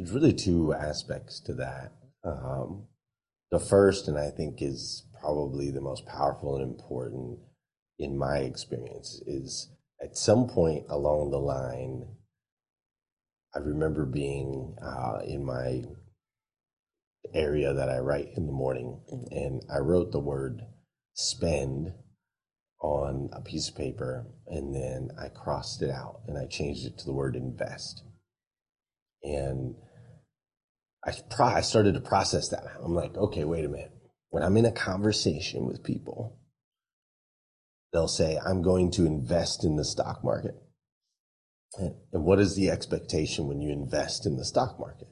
There's 0.00 0.12
really 0.12 0.32
two 0.32 0.72
aspects 0.72 1.40
to 1.40 1.52
that. 1.56 1.92
Um, 2.24 2.86
the 3.50 3.58
first, 3.58 4.08
and 4.08 4.18
I 4.18 4.30
think 4.30 4.62
is 4.62 5.04
probably 5.20 5.70
the 5.70 5.82
most 5.82 6.06
powerful 6.06 6.56
and 6.56 6.64
important 6.64 7.38
in 7.98 8.16
my 8.16 8.38
experience, 8.38 9.20
is 9.26 9.68
at 10.02 10.16
some 10.16 10.48
point 10.48 10.86
along 10.88 11.30
the 11.30 11.38
line, 11.38 12.06
I 13.54 13.58
remember 13.58 14.06
being 14.06 14.74
uh, 14.82 15.18
in 15.26 15.44
my 15.44 15.82
area 17.34 17.74
that 17.74 17.90
I 17.90 17.98
write 17.98 18.28
in 18.38 18.46
the 18.46 18.52
morning, 18.52 19.02
and 19.30 19.60
I 19.70 19.80
wrote 19.80 20.12
the 20.12 20.18
word 20.18 20.62
spend 21.12 21.92
on 22.80 23.28
a 23.34 23.42
piece 23.42 23.68
of 23.68 23.76
paper, 23.76 24.28
and 24.46 24.74
then 24.74 25.10
I 25.22 25.28
crossed 25.28 25.82
it 25.82 25.90
out 25.90 26.22
and 26.26 26.38
I 26.38 26.46
changed 26.46 26.86
it 26.86 26.96
to 27.00 27.04
the 27.04 27.12
word 27.12 27.36
invest. 27.36 28.02
And 29.22 29.74
I, 31.04 31.12
pro- 31.30 31.46
I 31.46 31.60
started 31.62 31.94
to 31.94 32.00
process 32.00 32.48
that. 32.48 32.64
I'm 32.84 32.94
like, 32.94 33.16
okay, 33.16 33.44
wait 33.44 33.64
a 33.64 33.68
minute. 33.68 33.92
When 34.30 34.42
I'm 34.42 34.56
in 34.56 34.66
a 34.66 34.72
conversation 34.72 35.66
with 35.66 35.82
people, 35.82 36.38
they'll 37.92 38.08
say, 38.08 38.38
I'm 38.44 38.62
going 38.62 38.90
to 38.92 39.06
invest 39.06 39.64
in 39.64 39.76
the 39.76 39.84
stock 39.84 40.22
market. 40.22 40.54
And 41.78 42.24
what 42.24 42.40
is 42.40 42.56
the 42.56 42.70
expectation 42.70 43.46
when 43.46 43.60
you 43.60 43.72
invest 43.72 44.26
in 44.26 44.36
the 44.36 44.44
stock 44.44 44.78
market? 44.78 45.08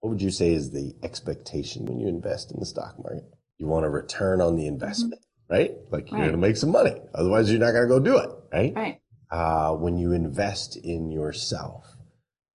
What 0.00 0.10
would 0.10 0.22
you 0.22 0.30
say 0.30 0.52
is 0.52 0.70
the 0.70 0.94
expectation 1.02 1.86
when 1.86 1.98
you 1.98 2.06
invest 2.06 2.52
in 2.52 2.60
the 2.60 2.66
stock 2.66 2.96
market? 3.02 3.24
You 3.56 3.66
want 3.66 3.86
a 3.86 3.90
return 3.90 4.40
on 4.40 4.56
the 4.56 4.62
mm-hmm. 4.62 4.74
investment, 4.74 5.22
mm-hmm. 5.50 5.54
right? 5.54 5.70
Like 5.90 6.10
you're 6.10 6.20
going 6.20 6.32
to 6.32 6.38
make 6.38 6.56
some 6.56 6.70
money. 6.70 6.94
Otherwise, 7.14 7.50
you're 7.50 7.60
not 7.60 7.72
going 7.72 7.88
to 7.88 7.88
go 7.88 7.98
do 7.98 8.18
it, 8.18 8.30
right? 8.52 8.72
Right. 8.74 9.00
Uh, 9.30 9.72
when 9.72 9.98
you 9.98 10.12
invest 10.12 10.76
in 10.76 11.10
yourself, 11.10 11.84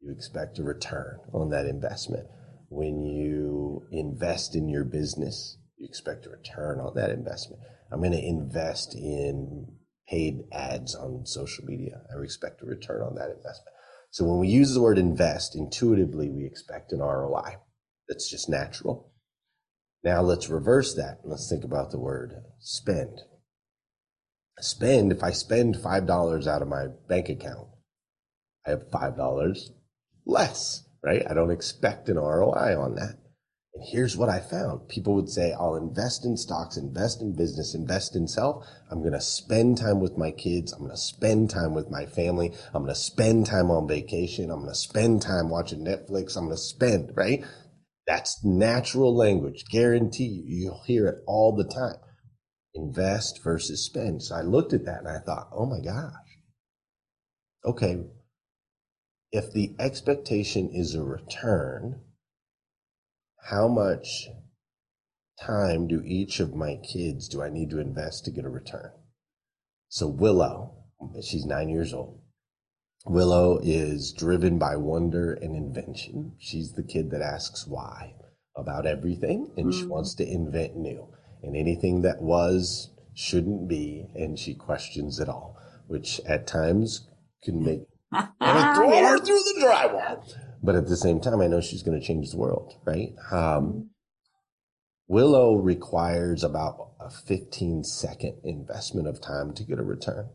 you 0.04 0.12
expect 0.12 0.60
a 0.60 0.64
return 0.64 1.20
on 1.34 1.50
that 1.52 1.66
investment. 1.66 2.28
When 2.70 3.06
you 3.06 3.88
invest 3.92 4.56
in 4.56 4.68
your 4.68 4.84
business, 4.84 5.58
you 5.78 5.88
expect 5.88 6.26
a 6.26 6.30
return 6.30 6.80
on 6.80 6.94
that 6.96 7.10
investment. 7.10 7.62
I'm 7.92 8.00
going 8.00 8.12
to 8.12 8.26
invest 8.26 8.96
in 8.96 9.68
paid 10.10 10.42
ads 10.52 10.96
on 10.96 11.26
social 11.26 11.64
media. 11.66 12.02
I 12.12 12.22
expect 12.22 12.62
a 12.62 12.66
return 12.66 13.02
on 13.02 13.16
that 13.16 13.30
investment. 13.30 13.76
So 14.12 14.26
when 14.26 14.40
we 14.40 14.48
use 14.48 14.74
the 14.74 14.82
word 14.82 14.98
invest, 14.98 15.56
intuitively 15.56 16.30
we 16.30 16.46
expect 16.46 16.92
an 16.92 17.00
ROI. 17.00 17.58
That's 18.10 18.30
just 18.30 18.50
natural. 18.50 19.14
Now 20.04 20.22
let's 20.22 20.50
reverse 20.50 20.94
that. 20.96 21.20
and 21.24 21.32
Let's 21.32 21.50
think 21.50 21.64
about 21.64 21.92
the 21.92 22.00
word 22.00 22.34
spend. 22.60 23.22
Spend, 24.60 25.12
if 25.12 25.24
I 25.24 25.32
spend 25.32 25.76
$5 25.76 26.48
out 26.48 26.62
of 26.62 26.68
my 26.68 26.88
bank 27.08 27.30
account, 27.30 27.70
I 28.68 28.72
have 28.72 28.90
$5 28.92 29.58
less, 30.26 30.84
right? 31.04 31.24
I 31.30 31.34
don't 31.34 31.52
expect 31.52 32.10
an 32.10 32.18
ROI 32.18 32.80
on 32.80 32.96
that. 32.96 33.18
And 33.76 33.84
here's 33.92 34.16
what 34.16 34.30
I 34.30 34.40
found. 34.40 34.88
People 34.88 35.16
would 35.16 35.30
say, 35.30 35.52
I'll 35.52 35.76
invest 35.76 36.26
in 36.26 36.38
stocks, 36.38 36.78
invest 36.78 37.22
in 37.22 37.36
business, 37.36 37.74
invest 37.74 38.16
in 38.16 38.28
self. 38.28 38.66
I'm 38.92 39.00
going 39.00 39.14
to 39.14 39.22
spend 39.22 39.80
time 39.80 40.00
with 40.00 40.16
my 40.16 40.30
kids. 40.30 40.72
I'm 40.74 40.80
going 40.80 40.92
to 40.92 40.98
spend 40.98 41.50
time 41.50 41.74
with 41.74 41.90
my 41.90 42.06
family. 42.06 42.54
I'm 42.74 42.84
going 42.84 42.94
to 42.94 43.00
spend 43.00 43.48
time 43.48 43.72
on 43.72 43.88
vacation. 43.88 44.52
I'm 44.52 44.60
going 44.60 44.70
to 44.70 44.76
spend 44.76 45.24
time 45.24 45.50
watching 45.50 45.84
Netflix. 45.84 46.38
I'm 46.38 46.46
going 46.46 46.56
to 46.56 46.62
spend, 46.62 47.14
right? 47.16 47.44
That's 48.06 48.44
natural 48.44 49.16
language. 49.16 49.66
Guarantee 49.72 50.26
you, 50.26 50.44
you'll 50.46 50.84
hear 50.86 51.08
it 51.08 51.24
all 51.26 51.56
the 51.56 51.64
time. 51.64 51.96
Invest 52.76 53.44
versus 53.44 53.86
spend. 53.86 54.22
So 54.22 54.36
I 54.36 54.42
looked 54.42 54.74
at 54.74 54.86
that 54.86 55.00
and 55.00 55.08
I 55.08 55.20
thought, 55.20 55.50
oh 55.52 55.66
my 55.66 55.80
gosh. 55.80 56.14
Okay. 57.66 58.04
If 59.34 59.52
the 59.52 59.74
expectation 59.80 60.70
is 60.70 60.94
a 60.94 61.02
return, 61.04 62.02
how 63.50 63.68
much 63.68 64.30
time 65.42 65.88
do 65.88 66.04
each 66.06 66.40
of 66.40 66.54
my 66.54 66.76
kids 66.76 67.28
do 67.28 67.42
I 67.42 67.50
need 67.50 67.72
to 67.72 67.80
invest 67.80 68.26
to 68.26 68.32
get 68.32 68.46
a 68.46 68.50
return? 68.50 68.92
So 69.88 70.08
Willow, 70.08 70.76
she's 71.24 71.48
nine 71.48 71.70
years 71.70 71.96
old. 71.96 72.22
Willow 73.08 73.58
is 73.64 74.14
driven 74.14 74.60
by 74.60 74.76
wonder 74.76 75.34
and 75.34 75.56
invention. 75.56 76.36
She's 76.38 76.74
the 76.74 76.84
kid 76.84 77.10
that 77.10 77.24
asks 77.24 77.66
why 77.66 78.14
about 78.56 78.86
everything 78.86 79.52
and 79.58 79.74
mm. 79.74 79.74
she 79.74 79.88
wants 79.88 80.14
to 80.16 80.32
invent 80.32 80.76
new. 80.76 81.08
And 81.42 81.58
anything 81.58 82.04
that 82.04 82.22
was 82.22 82.92
shouldn't 83.16 83.68
be, 83.68 84.06
and 84.14 84.38
she 84.38 84.54
questions 84.54 85.20
it 85.20 85.28
all, 85.28 85.58
which 85.88 86.22
at 86.28 86.46
times 86.46 87.10
can 87.44 87.64
make 87.66 87.88
throw 88.76 89.06
her 89.06 89.20
through 89.20 89.40
the 89.40 89.62
drywall. 89.62 90.34
But 90.62 90.76
at 90.76 90.88
the 90.88 90.98
same 90.98 91.20
time, 91.20 91.42
I 91.42 91.48
know 91.48 91.62
she's 91.62 91.84
going 91.84 92.00
to 92.00 92.06
change 92.06 92.32
the 92.32 92.38
world, 92.38 92.74
right? 92.86 93.14
Um, 93.32 93.90
Willow 95.08 95.56
requires 95.58 96.44
about 96.44 96.94
a 97.00 97.10
15 97.10 97.84
second 97.84 98.38
investment 98.44 99.08
of 99.08 99.22
time 99.22 99.54
to 99.54 99.64
get 99.64 99.80
a 99.80 99.84
return. 99.84 100.30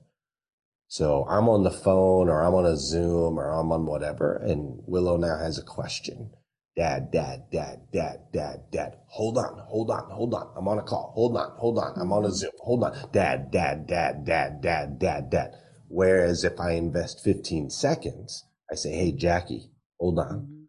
So 0.88 1.27
I'm 1.29 1.49
on 1.49 1.64
the 1.64 1.71
phone 1.71 2.29
or 2.29 2.43
I'm 2.43 2.55
on 2.55 2.67
a 2.67 2.77
Zoom 2.77 3.38
or 3.38 3.51
I'm 3.51 3.73
on 3.73 3.87
whatever, 3.87 4.37
and 4.37 4.83
Willow 4.87 5.17
now 5.17 5.38
has 5.38 5.59
a 5.59 5.62
question. 5.62 6.31
Dad, 6.77 7.11
dad, 7.11 7.51
dad, 7.51 7.88
dad, 7.93 8.21
dad, 8.33 8.71
dad. 8.71 8.97
Hold 9.09 9.37
on, 9.37 9.59
hold 9.67 9.91
on, 9.91 10.11
hold 10.11 10.33
on. 10.35 10.49
I'm 10.57 10.69
on 10.69 10.79
a 10.79 10.83
call. 10.83 11.12
Hold 11.14 11.37
on, 11.37 11.51
hold 11.59 11.79
on. 11.79 11.93
I'm 12.01 12.12
on 12.12 12.25
a 12.25 12.31
Zoom. 12.31 12.53
Hold 12.61 12.85
on. 12.85 12.97
Dad, 13.12 13.51
dad, 13.51 13.87
dad, 13.87 14.25
dad, 14.25 14.61
dad, 14.62 14.99
dad, 14.99 15.31
dad. 15.31 15.55
Whereas 15.88 16.44
if 16.44 16.61
I 16.61 16.72
invest 16.72 17.24
15 17.24 17.70
seconds, 17.70 18.44
I 18.70 18.74
say, 18.74 18.92
Hey, 18.92 19.12
Jackie, 19.12 19.70
hold 19.98 20.18
on. 20.18 20.27
Mm-hmm. 20.27 20.62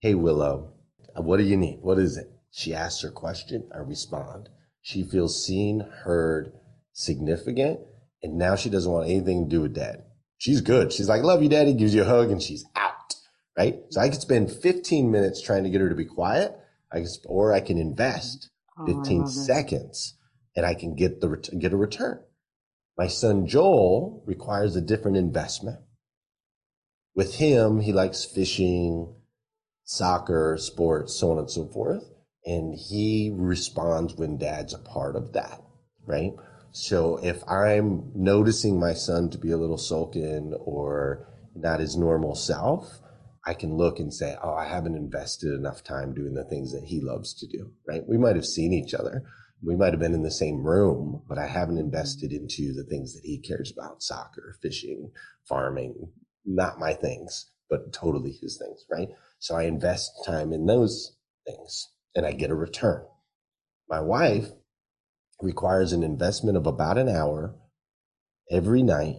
Hey, 0.00 0.14
Willow, 0.14 0.74
what 1.16 1.38
do 1.38 1.44
you 1.44 1.56
need? 1.56 1.78
What 1.80 1.98
is 1.98 2.16
it? 2.16 2.30
She 2.50 2.74
asks 2.74 3.02
her 3.02 3.10
question. 3.10 3.68
I 3.74 3.78
respond. 3.78 4.48
She 4.82 5.02
feels 5.02 5.44
seen, 5.44 5.80
heard, 6.04 6.52
significant. 6.92 7.80
And 8.22 8.38
now 8.38 8.56
she 8.56 8.70
doesn't 8.70 8.90
want 8.90 9.08
anything 9.08 9.44
to 9.44 9.50
do 9.50 9.62
with 9.62 9.74
dad. 9.74 10.04
She's 10.38 10.60
good. 10.60 10.92
She's 10.92 11.08
like, 11.08 11.22
love 11.22 11.42
you, 11.42 11.48
daddy, 11.48 11.72
gives 11.72 11.94
you 11.94 12.02
a 12.02 12.06
hug 12.06 12.30
and 12.30 12.42
she's 12.42 12.64
out. 12.74 13.14
Right. 13.56 13.80
So 13.90 14.00
I 14.00 14.10
could 14.10 14.20
spend 14.20 14.52
15 14.52 15.10
minutes 15.10 15.40
trying 15.40 15.64
to 15.64 15.70
get 15.70 15.80
her 15.80 15.88
to 15.88 15.94
be 15.94 16.04
quiet. 16.04 16.54
I 16.92 16.98
can, 16.98 17.08
or 17.24 17.52
I 17.52 17.60
can 17.60 17.78
invest 17.78 18.50
oh, 18.78 18.86
15 18.86 19.26
seconds 19.26 20.14
and 20.54 20.66
I 20.66 20.74
can 20.74 20.94
get 20.94 21.20
the, 21.20 21.28
get 21.58 21.72
a 21.72 21.76
return. 21.76 22.20
My 22.96 23.08
son 23.08 23.46
Joel 23.46 24.22
requires 24.26 24.74
a 24.74 24.80
different 24.80 25.16
investment. 25.16 25.80
With 27.14 27.36
him, 27.36 27.80
he 27.80 27.92
likes 27.92 28.24
fishing, 28.24 29.14
soccer, 29.84 30.56
sports, 30.58 31.14
so 31.14 31.32
on 31.32 31.38
and 31.38 31.50
so 31.50 31.66
forth. 31.66 32.04
And 32.44 32.74
he 32.74 33.32
responds 33.34 34.14
when 34.14 34.38
dad's 34.38 34.72
a 34.72 34.78
part 34.78 35.16
of 35.16 35.32
that, 35.32 35.62
right? 36.06 36.32
So 36.72 37.18
if 37.22 37.42
I'm 37.48 38.12
noticing 38.14 38.78
my 38.78 38.92
son 38.92 39.30
to 39.30 39.38
be 39.38 39.50
a 39.50 39.56
little 39.56 39.78
sullen 39.78 40.54
or 40.60 41.26
not 41.54 41.80
his 41.80 41.96
normal 41.96 42.34
self, 42.34 43.00
I 43.46 43.54
can 43.54 43.76
look 43.76 43.98
and 43.98 44.12
say, 44.12 44.36
Oh, 44.42 44.54
I 44.54 44.66
haven't 44.66 44.96
invested 44.96 45.54
enough 45.54 45.82
time 45.82 46.14
doing 46.14 46.34
the 46.34 46.44
things 46.44 46.72
that 46.72 46.84
he 46.84 47.00
loves 47.00 47.32
to 47.34 47.46
do, 47.46 47.72
right? 47.86 48.02
We 48.06 48.18
might 48.18 48.36
have 48.36 48.44
seen 48.44 48.72
each 48.72 48.92
other, 48.92 49.22
we 49.62 49.76
might 49.76 49.92
have 49.92 50.00
been 50.00 50.14
in 50.14 50.22
the 50.22 50.30
same 50.30 50.62
room, 50.62 51.22
but 51.28 51.38
I 51.38 51.46
haven't 51.46 51.78
invested 51.78 52.32
into 52.32 52.72
the 52.74 52.84
things 52.84 53.14
that 53.14 53.24
he 53.24 53.38
cares 53.40 53.72
about 53.72 54.02
soccer, 54.02 54.56
fishing, 54.62 55.10
farming, 55.48 56.12
not 56.44 56.78
my 56.78 56.92
things, 56.92 57.50
but 57.68 57.92
totally 57.92 58.32
his 58.40 58.58
things, 58.58 58.84
right? 58.90 59.08
So 59.38 59.56
I 59.56 59.64
invest 59.64 60.12
time 60.24 60.52
in 60.52 60.66
those 60.66 61.16
things 61.46 61.90
and 62.14 62.26
I 62.26 62.32
get 62.32 62.50
a 62.50 62.54
return. 62.54 63.04
My 63.88 64.00
wife 64.00 64.48
requires 65.40 65.92
an 65.92 66.02
investment 66.02 66.56
of 66.56 66.66
about 66.66 66.98
an 66.98 67.08
hour 67.08 67.54
every 68.50 68.82
night 68.82 69.16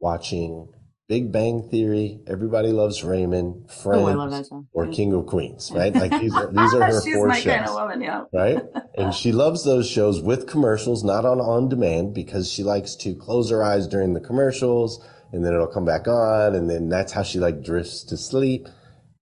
watching 0.00 0.72
Big 1.10 1.32
Bang 1.32 1.68
Theory, 1.68 2.20
Everybody 2.28 2.68
Loves 2.68 3.02
Raymond, 3.02 3.64
oh, 3.64 3.82
Friends, 3.82 4.48
oh, 4.52 4.64
or 4.72 4.86
King 4.86 5.12
of 5.12 5.26
Queens, 5.26 5.72
right? 5.74 5.92
Like 5.92 6.12
these 6.12 6.32
are 6.32 6.52
these 6.52 6.72
are 6.72 6.84
her 6.86 7.02
She's 7.02 7.16
four 7.16 7.26
my 7.26 7.40
shows, 7.40 7.52
kind 7.52 7.66
of 7.66 7.74
woman, 7.74 8.00
yeah. 8.00 8.24
right? 8.32 8.62
And 8.96 9.12
she 9.12 9.32
loves 9.32 9.64
those 9.64 9.90
shows 9.90 10.20
with 10.20 10.46
commercials, 10.46 11.02
not 11.02 11.24
on 11.24 11.40
on 11.40 11.68
demand, 11.68 12.14
because 12.14 12.48
she 12.48 12.62
likes 12.62 12.94
to 12.94 13.16
close 13.16 13.50
her 13.50 13.60
eyes 13.60 13.88
during 13.88 14.14
the 14.14 14.20
commercials, 14.20 15.04
and 15.32 15.44
then 15.44 15.52
it'll 15.52 15.66
come 15.66 15.84
back 15.84 16.06
on, 16.06 16.54
and 16.54 16.70
then 16.70 16.88
that's 16.88 17.10
how 17.10 17.24
she 17.24 17.40
like 17.40 17.64
drifts 17.64 18.04
to 18.04 18.16
sleep. 18.16 18.68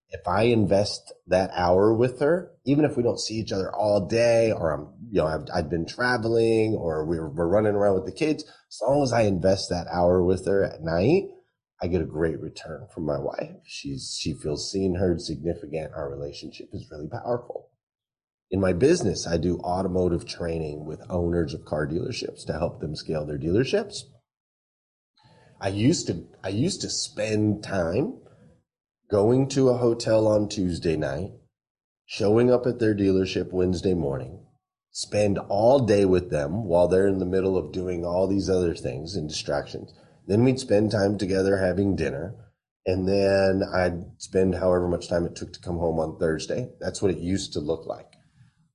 If 0.09 0.27
I 0.27 0.43
invest 0.43 1.11
that 1.25 1.49
hour 1.55 1.91
with 1.91 2.19
her, 2.19 2.51
even 2.65 2.85
if 2.85 2.97
we 2.97 3.03
don't 3.03 3.19
see 3.19 3.33
each 3.33 3.51
other 3.51 3.75
all 3.75 4.05
day, 4.05 4.51
or 4.51 4.73
I'm 4.73 4.93
you 5.09 5.21
know 5.21 5.25
I've, 5.25 5.47
I've 5.51 5.71
been 5.71 5.87
traveling, 5.87 6.75
or 6.75 7.03
we're 7.03 7.29
we're 7.29 7.47
running 7.47 7.73
around 7.73 7.95
with 7.95 8.05
the 8.05 8.11
kids, 8.11 8.43
as 8.43 8.79
long 8.87 9.01
as 9.01 9.11
I 9.11 9.21
invest 9.21 9.71
that 9.71 9.87
hour 9.91 10.23
with 10.23 10.45
her 10.45 10.63
at 10.63 10.83
night 10.83 11.29
I 11.81 11.87
get 11.87 12.01
a 12.01 12.05
great 12.05 12.39
return 12.41 12.87
from 12.93 13.05
my 13.05 13.17
wife. 13.17 13.55
She's 13.65 14.17
she 14.19 14.33
feels 14.33 14.69
seen, 14.69 14.95
heard, 14.95 15.21
significant. 15.21 15.93
Our 15.95 16.09
relationship 16.09 16.69
is 16.73 16.89
really 16.91 17.07
powerful. 17.07 17.69
In 18.51 18.59
my 18.59 18.73
business, 18.73 19.25
I 19.25 19.37
do 19.37 19.59
automotive 19.59 20.25
training 20.25 20.85
with 20.85 21.01
owners 21.09 21.53
of 21.53 21.65
car 21.65 21.87
dealerships 21.87 22.45
to 22.47 22.53
help 22.53 22.81
them 22.81 22.95
scale 22.95 23.25
their 23.25 23.37
dealerships. 23.37 24.03
I 25.61 25.69
used 25.69 26.07
to 26.07 26.25
I 26.43 26.49
used 26.49 26.81
to 26.81 26.89
spend 26.89 27.63
time 27.63 28.17
going 29.09 29.47
to 29.49 29.69
a 29.69 29.77
hotel 29.77 30.27
on 30.27 30.49
Tuesday 30.49 30.97
night, 30.97 31.31
showing 32.05 32.51
up 32.51 32.65
at 32.65 32.79
their 32.79 32.95
dealership 32.95 33.51
Wednesday 33.51 33.93
morning, 33.93 34.45
spend 34.91 35.37
all 35.37 35.79
day 35.79 36.03
with 36.05 36.29
them 36.29 36.65
while 36.65 36.87
they're 36.87 37.07
in 37.07 37.19
the 37.19 37.25
middle 37.25 37.57
of 37.57 37.71
doing 37.71 38.03
all 38.03 38.27
these 38.27 38.49
other 38.49 38.75
things 38.75 39.15
and 39.15 39.29
distractions 39.29 39.93
then 40.27 40.43
we'd 40.43 40.59
spend 40.59 40.91
time 40.91 41.17
together 41.17 41.57
having 41.57 41.95
dinner. 41.95 42.35
And 42.85 43.07
then 43.07 43.61
I'd 43.63 44.19
spend 44.19 44.55
however 44.55 44.87
much 44.87 45.09
time 45.09 45.25
it 45.25 45.35
took 45.35 45.53
to 45.53 45.59
come 45.59 45.77
home 45.77 45.99
on 45.99 46.17
Thursday. 46.17 46.69
That's 46.79 47.01
what 47.01 47.11
it 47.11 47.19
used 47.19 47.53
to 47.53 47.59
look 47.59 47.85
like. 47.85 48.13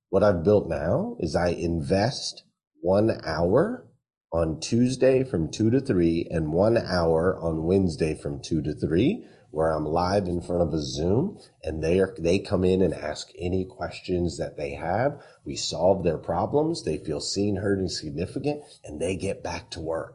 What 0.09 0.23
I've 0.23 0.43
built 0.43 0.69
now 0.69 1.17
is 1.19 1.35
I 1.35 1.49
invest 1.49 2.43
one 2.81 3.19
hour 3.25 3.87
on 4.31 4.59
Tuesday 4.59 5.23
from 5.23 5.49
two 5.49 5.69
to 5.71 5.79
three 5.79 6.27
and 6.29 6.53
one 6.53 6.77
hour 6.77 7.37
on 7.41 7.63
Wednesday 7.63 8.15
from 8.15 8.41
two 8.41 8.61
to 8.61 8.73
three 8.73 9.25
where 9.51 9.71
I'm 9.71 9.85
live 9.85 10.27
in 10.27 10.41
front 10.41 10.61
of 10.61 10.73
a 10.73 10.81
Zoom 10.81 11.39
and 11.63 11.81
they 11.81 11.99
are, 11.99 12.13
they 12.19 12.39
come 12.39 12.65
in 12.65 12.81
and 12.81 12.93
ask 12.93 13.29
any 13.39 13.63
questions 13.65 14.37
that 14.37 14.57
they 14.57 14.73
have. 14.73 15.21
We 15.45 15.55
solve 15.55 16.03
their 16.03 16.17
problems. 16.17 16.83
They 16.83 16.97
feel 16.97 17.21
seen, 17.21 17.55
heard, 17.55 17.79
and 17.79 17.89
significant 17.89 18.63
and 18.83 18.99
they 18.99 19.15
get 19.15 19.43
back 19.43 19.71
to 19.71 19.79
work 19.79 20.14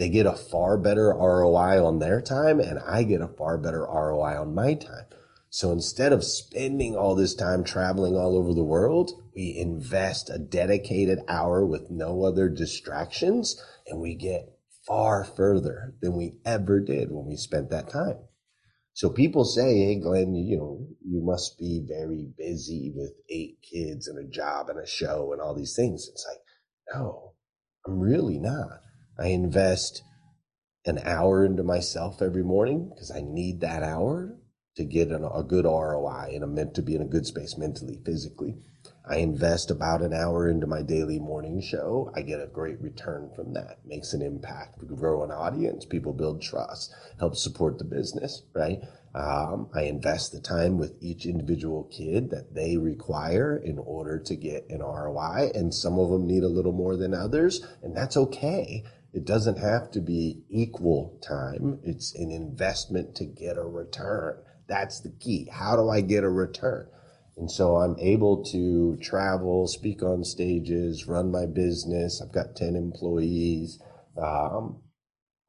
they 0.00 0.08
get 0.08 0.24
a 0.24 0.32
far 0.32 0.78
better 0.78 1.14
ROI 1.14 1.84
on 1.84 1.98
their 1.98 2.22
time 2.22 2.58
and 2.58 2.78
I 2.78 3.02
get 3.02 3.20
a 3.20 3.28
far 3.28 3.58
better 3.58 3.82
ROI 3.82 4.40
on 4.40 4.54
my 4.54 4.72
time. 4.72 5.04
So 5.50 5.72
instead 5.72 6.14
of 6.14 6.24
spending 6.24 6.96
all 6.96 7.14
this 7.14 7.34
time 7.34 7.64
traveling 7.64 8.16
all 8.16 8.34
over 8.34 8.54
the 8.54 8.64
world, 8.64 9.10
we 9.36 9.54
invest 9.58 10.30
a 10.30 10.38
dedicated 10.38 11.18
hour 11.28 11.66
with 11.66 11.90
no 11.90 12.24
other 12.24 12.48
distractions 12.48 13.62
and 13.86 14.00
we 14.00 14.14
get 14.14 14.56
far 14.86 15.22
further 15.22 15.92
than 16.00 16.16
we 16.16 16.38
ever 16.46 16.80
did 16.80 17.12
when 17.12 17.26
we 17.26 17.36
spent 17.36 17.68
that 17.68 17.90
time. 17.90 18.20
So 18.94 19.10
people 19.10 19.44
say, 19.44 19.80
Hey, 19.80 19.96
Glenn, 19.96 20.34
you 20.34 20.56
know, 20.56 20.86
you 21.04 21.20
must 21.22 21.58
be 21.58 21.84
very 21.86 22.26
busy 22.38 22.90
with 22.96 23.12
eight 23.28 23.58
kids 23.60 24.08
and 24.08 24.18
a 24.18 24.30
job 24.30 24.70
and 24.70 24.78
a 24.78 24.86
show 24.86 25.34
and 25.34 25.42
all 25.42 25.54
these 25.54 25.76
things. 25.76 26.08
It's 26.10 26.26
like, 26.26 26.40
no, 26.94 27.34
I'm 27.86 28.00
really 28.00 28.38
not. 28.38 28.80
I 29.20 29.28
invest 29.28 30.02
an 30.86 30.98
hour 31.04 31.44
into 31.44 31.62
myself 31.62 32.22
every 32.22 32.42
morning 32.42 32.88
because 32.88 33.10
I 33.10 33.20
need 33.20 33.60
that 33.60 33.82
hour 33.82 34.34
to 34.76 34.84
get 34.84 35.08
an, 35.08 35.24
a 35.24 35.42
good 35.42 35.66
ROI 35.66 36.32
and 36.34 36.42
I'm 36.42 36.54
meant 36.54 36.74
to 36.74 36.82
be 36.82 36.94
in 36.94 37.02
a 37.02 37.06
good 37.06 37.26
space 37.26 37.58
mentally, 37.58 37.98
physically. 38.04 38.56
I 39.08 39.16
invest 39.16 39.70
about 39.70 40.02
an 40.02 40.14
hour 40.14 40.48
into 40.48 40.66
my 40.66 40.82
daily 40.82 41.18
morning 41.18 41.60
show. 41.60 42.12
I 42.14 42.22
get 42.22 42.40
a 42.40 42.46
great 42.46 42.80
return 42.80 43.30
from 43.34 43.54
that. 43.54 43.78
Makes 43.84 44.12
an 44.14 44.22
impact. 44.22 44.78
Grow 44.86 45.24
an 45.24 45.30
audience. 45.30 45.84
People 45.84 46.12
build 46.12 46.40
trust. 46.40 46.94
Help 47.18 47.34
support 47.34 47.78
the 47.78 47.84
business, 47.84 48.42
right? 48.54 48.80
Um, 49.14 49.68
I 49.74 49.82
invest 49.82 50.32
the 50.32 50.40
time 50.40 50.78
with 50.78 50.96
each 51.00 51.26
individual 51.26 51.90
kid 51.90 52.30
that 52.30 52.54
they 52.54 52.76
require 52.76 53.56
in 53.56 53.78
order 53.78 54.18
to 54.20 54.36
get 54.36 54.70
an 54.70 54.80
ROI. 54.80 55.50
And 55.54 55.74
some 55.74 55.98
of 55.98 56.10
them 56.10 56.26
need 56.26 56.44
a 56.44 56.48
little 56.48 56.72
more 56.72 56.96
than 56.96 57.12
others. 57.12 57.66
And 57.82 57.96
that's 57.96 58.16
okay 58.16 58.84
it 59.12 59.24
doesn't 59.24 59.58
have 59.58 59.90
to 59.92 60.00
be 60.00 60.42
equal 60.48 61.18
time. 61.26 61.80
It's 61.82 62.14
an 62.14 62.30
investment 62.30 63.14
to 63.16 63.24
get 63.24 63.58
a 63.58 63.64
return. 63.64 64.42
That's 64.68 65.00
the 65.00 65.10
key. 65.10 65.48
How 65.52 65.76
do 65.76 65.88
I 65.88 66.00
get 66.00 66.24
a 66.24 66.30
return? 66.30 66.88
And 67.36 67.50
so 67.50 67.76
I'm 67.76 67.98
able 67.98 68.44
to 68.52 68.96
travel, 68.96 69.66
speak 69.66 70.02
on 70.02 70.24
stages, 70.24 71.06
run 71.06 71.32
my 71.32 71.46
business. 71.46 72.22
I've 72.22 72.32
got 72.32 72.54
10 72.54 72.76
employees. 72.76 73.80
Um, 74.16 74.82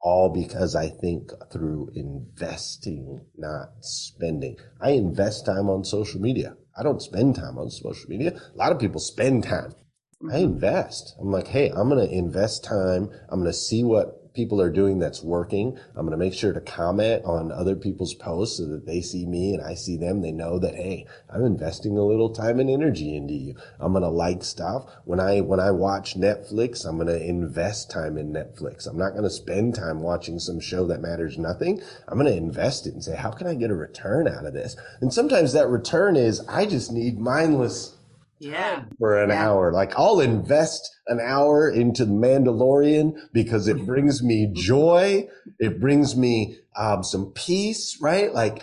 all 0.00 0.28
because 0.28 0.74
I 0.74 0.88
think 0.88 1.30
through 1.52 1.90
investing, 1.94 3.24
not 3.36 3.68
spending. 3.82 4.56
I 4.80 4.90
invest 4.90 5.46
time 5.46 5.70
on 5.70 5.84
social 5.84 6.20
media. 6.20 6.56
I 6.76 6.82
don't 6.82 7.00
spend 7.00 7.36
time 7.36 7.56
on 7.56 7.70
social 7.70 8.10
media. 8.10 8.32
A 8.32 8.56
lot 8.56 8.72
of 8.72 8.80
people 8.80 9.00
spend 9.00 9.44
time. 9.44 9.74
I 10.22 10.34
mm-hmm. 10.34 10.44
invest. 10.52 11.16
I'm 11.20 11.32
like, 11.32 11.48
hey, 11.48 11.70
I'm 11.70 11.88
going 11.88 12.06
to 12.06 12.14
invest 12.14 12.62
time. 12.62 13.10
I'm 13.28 13.40
going 13.40 13.50
to 13.50 13.56
see 13.56 13.82
what 13.82 14.32
people 14.34 14.60
are 14.60 14.70
doing 14.70 14.98
that's 14.98 15.22
working. 15.22 15.76
I'm 15.96 16.06
going 16.06 16.16
to 16.18 16.24
make 16.24 16.32
sure 16.32 16.52
to 16.52 16.60
comment 16.60 17.24
on 17.24 17.52
other 17.52 17.76
people's 17.76 18.14
posts 18.14 18.58
so 18.58 18.66
that 18.66 18.86
they 18.86 19.00
see 19.00 19.26
me 19.26 19.54
and 19.54 19.62
I 19.62 19.74
see 19.74 19.96
them. 19.96 20.22
They 20.22 20.32
know 20.32 20.58
that, 20.58 20.74
hey, 20.74 21.06
I'm 21.28 21.44
investing 21.44 21.98
a 21.98 22.04
little 22.04 22.30
time 22.30 22.60
and 22.60 22.70
energy 22.70 23.16
into 23.16 23.34
you. 23.34 23.56
I'm 23.80 23.92
going 23.92 24.02
to 24.04 24.08
like 24.08 24.44
stuff. 24.44 24.86
When 25.04 25.20
I, 25.20 25.40
when 25.40 25.60
I 25.60 25.70
watch 25.72 26.16
Netflix, 26.16 26.86
I'm 26.86 26.96
going 26.96 27.08
to 27.08 27.22
invest 27.22 27.90
time 27.90 28.16
in 28.16 28.32
Netflix. 28.32 28.86
I'm 28.86 28.98
not 28.98 29.10
going 29.10 29.24
to 29.24 29.30
spend 29.30 29.74
time 29.74 30.00
watching 30.00 30.38
some 30.38 30.60
show 30.60 30.86
that 30.86 31.02
matters 31.02 31.36
nothing. 31.36 31.82
I'm 32.08 32.18
going 32.18 32.30
to 32.30 32.36
invest 32.36 32.86
it 32.86 32.94
and 32.94 33.04
say, 33.04 33.16
how 33.16 33.32
can 33.32 33.46
I 33.46 33.54
get 33.54 33.70
a 33.70 33.74
return 33.74 34.28
out 34.28 34.46
of 34.46 34.54
this? 34.54 34.76
And 35.00 35.12
sometimes 35.12 35.52
that 35.52 35.68
return 35.68 36.16
is 36.16 36.46
I 36.48 36.66
just 36.66 36.92
need 36.92 37.18
mindless 37.18 37.96
yeah. 38.42 38.84
for 38.98 39.22
an 39.22 39.30
Yeah. 39.30 39.48
hour. 39.48 39.72
Like 39.72 39.92
I'll 39.96 40.20
invest 40.20 40.90
an 41.06 41.20
hour 41.20 41.68
into 41.70 42.04
the 42.04 42.12
Mandalorian 42.12 43.14
because 43.32 43.68
it 43.68 43.86
brings 43.86 44.22
me 44.22 44.50
joy. 44.54 45.28
It 45.58 45.80
brings 45.80 46.16
me 46.16 46.58
um, 46.76 47.04
some 47.04 47.32
peace, 47.32 47.98
right? 48.00 48.32
Like 48.32 48.62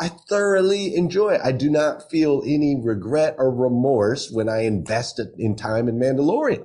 I 0.00 0.08
thoroughly 0.08 0.94
enjoy 0.94 1.34
it. 1.34 1.40
I 1.44 1.52
do 1.52 1.68
not 1.68 2.10
feel 2.10 2.42
any 2.46 2.80
regret 2.82 3.34
or 3.38 3.54
remorse 3.54 4.30
when 4.30 4.48
I 4.48 4.62
invest 4.62 5.18
it 5.18 5.28
in 5.38 5.56
time 5.56 5.88
in 5.88 5.98
Mandalorian, 5.98 6.64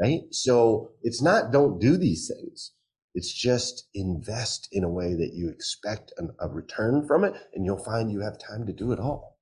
right? 0.00 0.20
So 0.30 0.92
it's 1.02 1.22
not 1.22 1.50
don't 1.50 1.80
do 1.80 1.96
these 1.96 2.30
things. 2.32 2.72
It's 3.14 3.32
just 3.32 3.88
invest 3.94 4.68
in 4.72 4.84
a 4.84 4.90
way 4.90 5.14
that 5.14 5.32
you 5.34 5.48
expect 5.48 6.12
an, 6.18 6.30
a 6.40 6.48
return 6.48 7.06
from 7.06 7.24
it 7.24 7.34
and 7.54 7.64
you'll 7.64 7.82
find 7.82 8.10
you 8.10 8.20
have 8.20 8.38
time 8.38 8.66
to 8.66 8.72
do 8.72 8.92
it 8.92 8.98
all. 9.00 9.38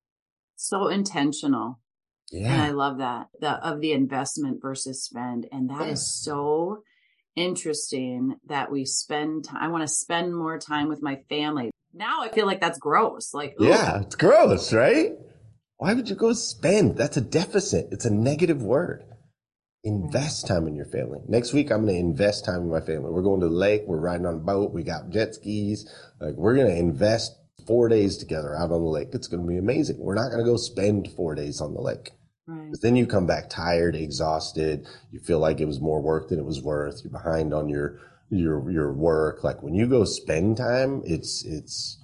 So 0.57 0.89
intentional. 0.89 1.82
And 2.33 2.61
I 2.63 2.71
love 2.71 2.99
that 2.99 3.29
the 3.41 3.51
of 3.67 3.81
the 3.81 3.93
investment 3.93 4.61
versus 4.63 5.05
spend. 5.05 5.47
And 5.53 5.71
that 5.71 5.89
is 5.89 6.01
Yeah. 6.01 6.33
so 6.33 6.83
interesting 7.37 8.37
that 8.47 8.71
we 8.71 8.85
spend 8.85 9.45
time. 9.45 9.63
I 9.63 9.69
want 9.69 9.83
to 9.83 9.89
spend 9.89 10.37
more 10.37 10.59
time 10.59 10.89
with 10.89 11.03
my 11.03 11.17
family. 11.29 11.71
Now 11.95 12.23
I 12.23 12.29
feel 12.29 12.47
like 12.47 12.61
that's 12.61 12.79
gross. 12.79 13.35
Like, 13.35 13.55
ooh, 13.61 13.67
Yeah, 13.67 14.01
it's 14.01 14.15
gross, 14.15 14.73
right? 14.73 15.13
Why 15.77 15.95
would 15.95 16.09
you 16.09 16.17
go 16.17 16.33
spend? 16.33 16.97
That's 16.97 17.17
a 17.17 17.21
deficit. 17.21 17.89
It's 17.91 18.05
a 18.05 18.11
negative 18.11 18.63
word. 18.63 19.05
Invest 19.85 20.47
time 20.47 20.69
in 20.69 20.77
your 20.77 20.87
family. 20.87 21.19
Next 21.27 21.53
week, 21.53 21.73
I'm 21.73 21.85
going 21.87 21.95
to 21.95 22.01
invest 22.01 22.45
time 22.45 22.61
in 22.63 22.71
my 22.71 22.81
family. 22.81 23.11
We're 23.11 23.23
going 23.23 23.41
to 23.41 23.49
the 23.49 23.55
lake. 23.55 23.83
We're 23.87 23.99
riding 23.99 24.27
on 24.27 24.35
a 24.35 24.39
boat. 24.39 24.73
We 24.73 24.85
got 24.85 25.11
jet 25.11 25.35
skis. 25.35 25.91
Like 26.21 26.37
we're 26.37 26.55
going 26.55 26.69
to 26.69 26.79
invest 26.79 27.37
four 27.67 27.89
days 27.89 28.17
together 28.17 28.55
out 28.57 28.71
on 28.71 28.81
the 28.81 28.89
lake. 28.89 29.09
It's 29.13 29.27
going 29.27 29.43
to 29.43 29.49
be 29.49 29.59
amazing. 29.59 29.97
We're 29.99 30.15
not 30.15 30.29
going 30.31 30.45
to 30.45 30.51
go 30.51 30.57
spend 30.57 31.09
four 31.17 31.35
days 31.35 31.61
on 31.61 31.75
the 31.75 31.81
lake. 31.81 32.13
Right. 32.47 32.71
Then 32.81 32.97
you 32.97 33.07
come 33.07 33.27
back 33.27 33.49
tired, 33.49 33.95
exhausted. 33.95 34.87
You 35.11 35.21
feel 35.21 35.39
like 35.39 35.61
it 35.61 35.67
was 35.67 35.81
more 35.81 36.03
work 36.03 36.29
than 36.29 36.39
it 36.39 36.45
was 36.45 36.63
worth. 36.63 37.01
You're 37.03 37.13
behind 37.13 37.53
on 37.55 37.69
your 37.69 37.99
your 38.31 38.71
your 38.71 38.93
work. 38.93 39.45
Like 39.45 39.63
when 39.63 39.75
you 39.75 39.87
go 39.87 40.05
spend 40.05 40.57
time, 40.57 41.03
it's 41.05 41.45
it's 41.45 41.99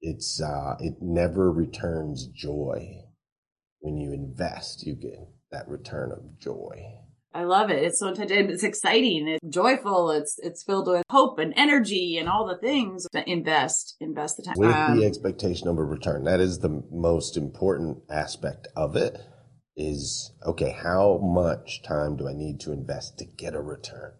it's 0.00 0.40
uh 0.40 0.76
it 0.80 0.94
never 1.00 1.52
returns 1.52 2.26
joy. 2.26 3.02
When 3.80 3.96
you 3.96 4.12
invest, 4.12 4.86
you 4.86 4.94
get 4.94 5.28
that 5.52 5.68
return 5.68 6.10
of 6.12 6.38
joy. 6.38 6.82
I 7.34 7.44
love 7.44 7.68
it. 7.70 7.82
It's 7.82 7.98
so 7.98 8.08
intentional. 8.08 8.50
It's 8.50 8.62
exciting. 8.62 9.28
It's 9.28 9.46
joyful. 9.54 10.10
It's 10.10 10.38
it's 10.38 10.62
filled 10.62 10.88
with 10.88 11.02
hope 11.10 11.38
and 11.38 11.52
energy 11.54 12.16
and 12.16 12.30
all 12.30 12.46
the 12.46 12.56
things. 12.56 13.06
To 13.12 13.30
invest, 13.30 13.96
invest 14.00 14.38
the 14.38 14.42
time. 14.42 14.54
With 14.56 14.74
Um, 14.74 14.98
the 14.98 15.04
expectation 15.04 15.68
of 15.68 15.76
a 15.76 15.84
return. 15.84 16.24
That 16.24 16.40
is 16.40 16.60
the 16.60 16.82
most 16.90 17.36
important 17.36 17.98
aspect 18.08 18.68
of 18.74 18.96
it. 18.96 19.20
Is 19.76 20.32
okay, 20.44 20.70
how 20.70 21.18
much 21.18 21.82
time 21.82 22.16
do 22.16 22.26
I 22.26 22.32
need 22.32 22.60
to 22.60 22.72
invest 22.72 23.18
to 23.18 23.26
get 23.26 23.54
a 23.54 23.60
return? 23.60 24.12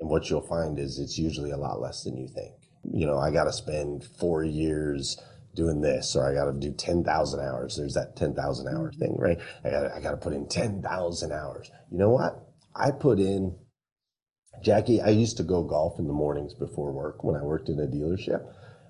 And 0.00 0.10
what 0.10 0.28
you'll 0.28 0.46
find 0.46 0.78
is 0.78 0.98
it's 0.98 1.18
usually 1.18 1.52
a 1.52 1.56
lot 1.56 1.80
less 1.80 2.02
than 2.02 2.16
you 2.16 2.28
think. 2.28 2.54
You 2.92 3.06
know, 3.06 3.18
I 3.18 3.30
got 3.30 3.44
to 3.44 3.52
spend 3.52 4.04
four 4.04 4.42
years 4.44 5.16
doing 5.54 5.80
this, 5.80 6.14
or 6.14 6.28
I 6.28 6.34
got 6.34 6.52
to 6.52 6.58
do 6.58 6.72
10,000 6.72 7.40
hours. 7.40 7.76
There's 7.76 7.94
that 7.94 8.16
10,000 8.16 8.68
hour 8.68 8.90
mm-hmm. 8.90 8.98
thing, 8.98 9.16
right? 9.18 9.38
I 9.64 9.70
got 9.70 9.92
I 9.92 10.00
got 10.00 10.10
to 10.10 10.16
put 10.16 10.32
in 10.32 10.48
10,000 10.48 11.32
hours. 11.32 11.70
You 11.90 11.98
know 11.98 12.10
what? 12.10 12.44
I 12.74 12.90
put 12.90 13.18
in, 13.18 13.56
Jackie, 14.62 15.00
I 15.00 15.08
used 15.08 15.38
to 15.38 15.42
go 15.42 15.62
golf 15.62 15.98
in 15.98 16.06
the 16.06 16.12
mornings 16.12 16.52
before 16.54 16.92
work 16.92 17.24
when 17.24 17.36
I 17.36 17.42
worked 17.42 17.68
in 17.68 17.80
a 17.80 17.86
dealership. 17.86 18.44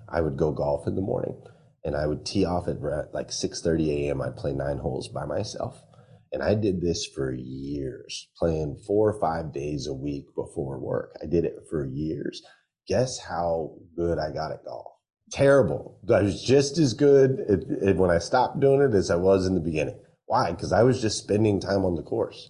I 0.09 0.21
would 0.21 0.37
go 0.37 0.51
golf 0.51 0.87
in 0.87 0.95
the 0.95 1.01
morning 1.01 1.41
and 1.83 1.95
I 1.95 2.05
would 2.05 2.25
tee 2.25 2.43
off 2.43 2.67
at 2.67 2.81
like 3.13 3.29
6:30 3.29 3.89
a.m. 3.89 4.21
I'd 4.21 4.35
play 4.35 4.53
nine 4.53 4.79
holes 4.79 5.07
by 5.07 5.25
myself. 5.25 5.83
And 6.31 6.43
I 6.43 6.55
did 6.55 6.81
this 6.81 7.05
for 7.05 7.33
years, 7.33 8.29
playing 8.37 8.81
four 8.85 9.09
or 9.09 9.19
five 9.19 9.53
days 9.53 9.87
a 9.87 9.93
week 9.93 10.25
before 10.35 10.79
work. 10.79 11.17
I 11.21 11.25
did 11.25 11.45
it 11.45 11.55
for 11.69 11.85
years. 11.85 12.41
Guess 12.87 13.19
how 13.19 13.75
good 13.95 14.17
I 14.17 14.31
got 14.31 14.51
at 14.51 14.65
golf? 14.65 14.91
Terrible. 15.31 15.99
I 16.13 16.21
was 16.21 16.43
just 16.43 16.77
as 16.77 16.93
good 16.93 17.39
at, 17.49 17.87
at 17.87 17.97
when 17.97 18.09
I 18.09 18.17
stopped 18.17 18.59
doing 18.59 18.81
it 18.81 18.95
as 18.95 19.11
I 19.11 19.15
was 19.15 19.45
in 19.45 19.55
the 19.55 19.61
beginning. 19.61 19.99
Why? 20.25 20.51
Because 20.51 20.71
I 20.71 20.83
was 20.83 21.01
just 21.01 21.17
spending 21.17 21.59
time 21.59 21.85
on 21.85 21.95
the 21.95 22.03
course. 22.03 22.49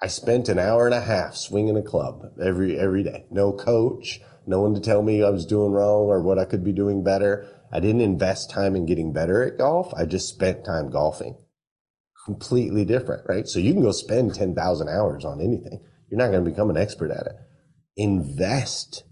I 0.00 0.08
spent 0.08 0.48
an 0.48 0.58
hour 0.58 0.86
and 0.86 0.94
a 0.94 1.00
half 1.00 1.36
swinging 1.36 1.76
a 1.76 1.82
club 1.82 2.22
every 2.42 2.76
every 2.76 3.04
day. 3.04 3.26
No 3.30 3.52
coach, 3.52 4.20
no 4.46 4.60
one 4.60 4.74
to 4.74 4.80
tell 4.80 5.02
me 5.02 5.22
I 5.22 5.30
was 5.30 5.46
doing 5.46 5.70
wrong 5.70 6.06
or 6.06 6.20
what 6.20 6.38
I 6.38 6.44
could 6.44 6.64
be 6.64 6.72
doing 6.72 7.04
better. 7.04 7.46
I 7.72 7.78
didn't 7.78 8.00
invest 8.00 8.50
time 8.50 8.74
in 8.74 8.84
getting 8.84 9.12
better 9.12 9.42
at 9.44 9.58
golf. 9.58 9.94
I 9.94 10.04
just 10.04 10.28
spent 10.28 10.64
time 10.64 10.90
golfing. 10.90 11.36
Completely 12.24 12.84
different, 12.84 13.24
right? 13.28 13.48
So 13.48 13.58
you 13.58 13.72
can 13.72 13.82
go 13.82 13.92
spend 13.92 14.34
10,000 14.34 14.88
hours 14.88 15.24
on 15.24 15.40
anything. 15.40 15.80
You're 16.08 16.18
not 16.18 16.30
going 16.30 16.44
to 16.44 16.50
become 16.50 16.70
an 16.70 16.76
expert 16.76 17.10
at 17.10 17.26
it. 17.26 17.36
Invest 17.96 19.04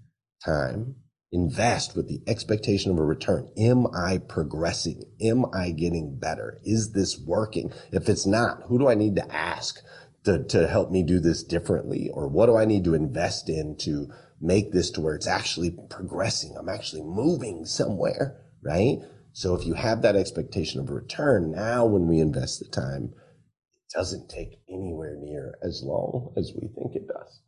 time, 0.45 0.97
invest 1.33 1.97
with 1.97 2.09
the 2.09 2.21
expectation 2.27 2.91
of 2.91 2.99
a 2.99 3.05
return. 3.05 3.49
Am 3.57 3.87
I 3.89 4.19
progressing? 4.19 5.03
Am 5.21 5.45
I 5.55 5.71
getting 5.71 6.19
better? 6.19 6.61
Is 6.63 6.93
this 6.93 7.19
working? 7.19 7.73
If 7.93 8.09
it's 8.09 8.27
not, 8.27 8.63
who 8.67 8.79
do 8.79 8.89
I 8.89 8.95
need 8.95 9.17
to 9.17 9.35
ask 9.35 9.81
to, 10.25 10.45
to 10.45 10.69
help 10.69 10.91
me 10.91 11.03
do 11.03 11.19
this 11.21 11.43
differently? 11.43 12.11
Or 12.13 12.29
what 12.29 12.47
do 12.47 12.57
I 12.57 12.65
need 12.65 12.85
to 12.85 12.95
invest 12.95 13.49
in 13.49 13.77
to 13.79 14.09
make 14.41 14.73
this 14.73 14.91
to 14.93 15.01
where 15.01 15.15
it's 15.15 15.27
actually 15.27 15.77
progressing? 15.89 16.55
I'm 16.59 16.69
actually 16.69 17.03
moving 17.03 17.65
somewhere, 17.65 18.41
right? 18.63 18.99
So 19.33 19.55
if 19.55 19.65
you 19.67 19.75
have 19.75 20.03
that 20.03 20.17
expectation 20.17 20.81
of 20.81 20.91
return, 20.91 21.53
now 21.53 21.87
when 21.87 22.07
we 22.07 22.21
invest 22.21 22.59
the 22.59 22.69
time, 22.69 23.13
it 23.15 23.97
doesn't 23.97 24.29
take 24.29 24.59
anywhere 24.69 25.17
near 25.21 25.57
as 25.63 25.83
long 25.85 26.33
as 26.37 26.53
we 26.55 26.69
think 26.69 26.97
it 26.97 27.07
does. 27.07 27.41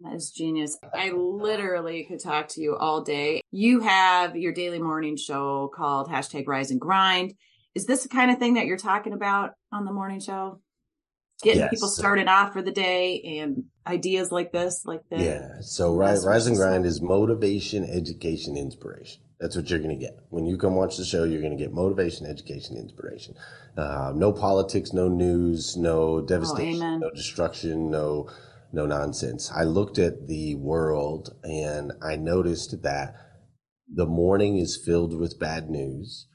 That 0.00 0.14
is 0.14 0.30
genius. 0.30 0.78
I 0.92 1.10
literally 1.10 2.04
could 2.04 2.20
talk 2.20 2.48
to 2.48 2.60
you 2.60 2.76
all 2.76 3.02
day. 3.02 3.40
You 3.52 3.80
have 3.80 4.36
your 4.36 4.52
daily 4.52 4.80
morning 4.80 5.16
show 5.16 5.70
called 5.74 6.08
hashtag 6.08 6.46
Rise 6.46 6.70
and 6.70 6.80
Grind. 6.80 7.34
Is 7.74 7.86
this 7.86 8.02
the 8.02 8.08
kind 8.08 8.30
of 8.30 8.38
thing 8.38 8.54
that 8.54 8.66
you're 8.66 8.76
talking 8.76 9.12
about 9.12 9.52
on 9.72 9.84
the 9.84 9.92
morning 9.92 10.20
show? 10.20 10.60
Getting 11.42 11.60
Yes. 11.60 11.70
people 11.70 11.88
started 11.88 12.28
off 12.28 12.52
for 12.52 12.62
the 12.62 12.70
day 12.70 13.38
and 13.40 13.64
ideas 13.86 14.30
like 14.30 14.52
this, 14.52 14.84
like 14.84 15.02
this. 15.10 15.22
Yeah. 15.22 15.60
So 15.60 15.94
rise, 15.94 16.24
rise 16.24 16.46
and 16.46 16.56
grind 16.56 16.86
is 16.86 17.02
motivation, 17.02 17.84
education, 17.84 18.56
inspiration. 18.56 19.22
That's 19.40 19.56
what 19.56 19.68
you're 19.68 19.80
going 19.80 19.98
to 19.98 20.00
get 20.00 20.20
when 20.30 20.46
you 20.46 20.56
come 20.56 20.76
watch 20.76 20.96
the 20.96 21.04
show. 21.04 21.24
You're 21.24 21.40
going 21.40 21.56
to 21.56 21.62
get 21.62 21.72
motivation, 21.72 22.26
education, 22.26 22.76
inspiration. 22.76 23.34
Uh, 23.76 24.12
no 24.14 24.32
politics, 24.32 24.92
no 24.92 25.08
news, 25.08 25.76
no 25.76 26.20
devastation, 26.20 26.76
amen. 26.82 27.00
no 27.00 27.10
destruction, 27.10 27.90
no 27.90 28.28
no 28.72 28.86
nonsense. 28.86 29.50
I 29.54 29.64
looked 29.64 29.98
at 29.98 30.28
the 30.28 30.54
world 30.54 31.34
and 31.42 31.92
I 32.00 32.16
noticed 32.16 32.82
that 32.82 33.16
the 33.92 34.06
morning 34.06 34.58
is 34.58 34.80
filled 34.82 35.18
with 35.18 35.40
bad 35.40 35.68
news, 35.68 36.28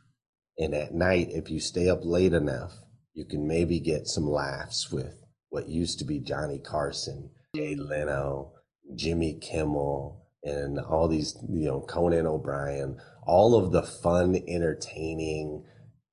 and 0.58 0.74
at 0.76 0.94
night, 0.94 1.30
if 1.32 1.50
you 1.50 1.60
stay 1.60 1.90
up 1.90 2.02
late 2.04 2.34
enough, 2.34 2.74
you 3.18 3.26
can 3.26 3.48
maybe 3.48 3.80
get 3.80 4.06
some 4.06 4.30
laughs 4.30 4.92
with 4.92 5.26
what 5.50 5.68
used 5.68 5.98
to 5.98 6.06
be 6.06 6.20
Johnny 6.20 6.60
Carson, 6.60 7.32
Jay 7.56 7.74
Leno, 7.74 8.54
Jimmy 8.94 9.40
Kimmel, 9.42 10.24
and 10.44 10.80
all 10.80 11.08
these, 11.08 11.36
you 11.50 11.66
know, 11.66 11.82
Conan 11.82 12.28
O'Brien. 12.28 13.00
All 13.26 13.56
of 13.56 13.72
the 13.72 13.82
fun, 13.82 14.40
entertaining 14.48 15.66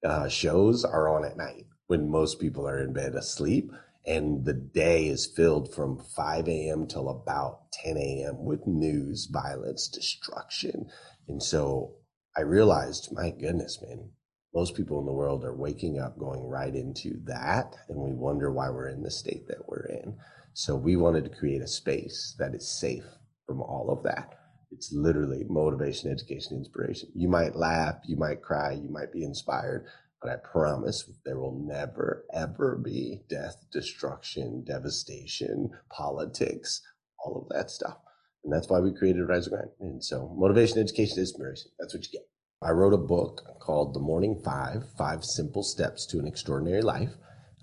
uh, 0.03 0.31
shows 0.31 0.83
are 0.83 1.15
on 1.15 1.27
at 1.27 1.37
night 1.37 1.67
when 1.89 2.11
most 2.11 2.41
people 2.41 2.67
are 2.67 2.83
in 2.83 2.95
bed 2.95 3.15
asleep. 3.15 3.71
And 4.07 4.47
the 4.47 4.55
day 4.55 5.07
is 5.07 5.27
filled 5.27 5.75
from 5.75 6.03
5 6.17 6.49
a.m. 6.49 6.87
till 6.87 7.11
about 7.11 7.71
10 7.85 7.99
a.m. 7.99 8.47
with 8.47 8.67
news, 8.67 9.29
violence, 9.31 9.89
destruction. 9.89 10.87
And 11.29 11.43
so 11.43 11.97
I 12.35 12.41
realized, 12.41 13.11
my 13.13 13.29
goodness, 13.29 13.79
man, 13.83 14.09
most 14.55 14.77
people 14.77 15.01
in 15.01 15.07
the 15.07 15.13
world 15.13 15.45
are 15.45 15.57
waking 15.57 15.99
up 15.99 16.19
going 16.19 16.47
right 16.47 16.75
into 16.75 17.21
that. 17.25 17.75
And 17.89 17.99
we 17.99 18.13
wonder 18.13 18.53
why 18.53 18.71
we're 18.71 18.89
in 18.89 19.03
the 19.03 19.11
state 19.11 19.49
that 19.49 19.69
we're 19.69 19.87
in. 19.87 20.17
So 20.53 20.77
we 20.77 20.97
wanted 20.97 21.25
to 21.25 21.37
create 21.37 21.61
a 21.61 21.67
space 21.67 22.37
that 22.39 22.55
is 22.55 22.69
safe 22.69 23.05
from 23.47 23.61
all 23.61 23.91
of 23.91 24.05
that. 24.05 24.39
It's 24.71 24.93
literally 24.93 25.45
motivation, 25.49 26.11
education, 26.11 26.57
inspiration. 26.57 27.11
You 27.15 27.29
might 27.29 27.57
laugh, 27.57 27.97
you 28.07 28.17
might 28.17 28.43
cry, 28.43 28.73
you 28.73 28.89
might 28.91 29.13
be 29.13 29.25
inspired, 29.25 29.87
but 30.23 30.33
I 30.33 30.37
promise 30.37 31.09
there 31.25 31.39
will 31.39 31.65
never, 31.67 32.25
ever 32.33 32.81
be 32.83 33.23
death, 33.29 33.57
destruction, 33.73 34.65
devastation, 34.65 35.71
politics, 35.91 36.81
all 37.25 37.43
of 37.43 37.57
that 37.57 37.71
stuff. 37.71 37.99
And 38.45 38.53
that's 38.53 38.69
why 38.69 38.81
we 38.81 38.95
created 38.97 39.25
Rise 39.25 39.47
and 39.47 39.57
Grind. 39.57 39.71
And 39.81 40.05
so 40.05 40.35
motivation, 40.37 40.79
education, 40.79 41.19
inspiration. 41.19 41.71
That's 41.79 41.95
what 41.95 42.05
you 42.05 42.11
get. 42.13 42.34
I 42.65 42.71
wrote 42.71 42.95
a 42.95 42.99
book 42.99 43.61
called 43.61 43.93
The 43.93 44.01
Morning 44.01 44.41
Five 44.43 44.87
Five 44.97 45.23
Simple 45.23 45.63
Steps 45.63 46.07
to 46.07 46.19
an 46.19 46.27
Extraordinary 46.27 46.81
Life. 46.81 47.11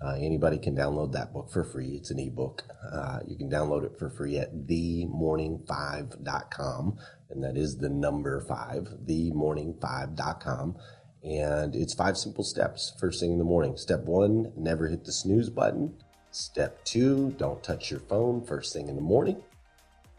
Uh, 0.00 0.14
anybody 0.14 0.58
can 0.58 0.76
download 0.76 1.10
that 1.12 1.32
book 1.32 1.50
for 1.50 1.64
free. 1.64 1.96
It's 1.96 2.12
an 2.12 2.20
ebook. 2.20 2.62
Uh, 2.92 3.18
you 3.26 3.36
can 3.36 3.50
download 3.50 3.84
it 3.84 3.98
for 3.98 4.10
free 4.10 4.38
at 4.38 4.54
themorning5.com. 4.66 6.98
And 7.30 7.42
that 7.42 7.56
is 7.56 7.78
the 7.78 7.88
number 7.88 8.40
five, 8.42 8.90
themorning5.com. 9.04 10.76
And 11.24 11.74
it's 11.74 11.94
five 11.94 12.16
simple 12.16 12.44
steps 12.44 12.94
first 13.00 13.18
thing 13.18 13.32
in 13.32 13.38
the 13.38 13.44
morning. 13.44 13.76
Step 13.76 14.04
one, 14.04 14.52
never 14.56 14.86
hit 14.86 15.04
the 15.04 15.12
snooze 15.12 15.50
button. 15.50 15.96
Step 16.30 16.84
two, 16.84 17.34
don't 17.38 17.60
touch 17.62 17.90
your 17.90 18.00
phone 18.00 18.44
first 18.44 18.72
thing 18.72 18.88
in 18.88 18.96
the 18.96 19.02
morning. 19.02 19.42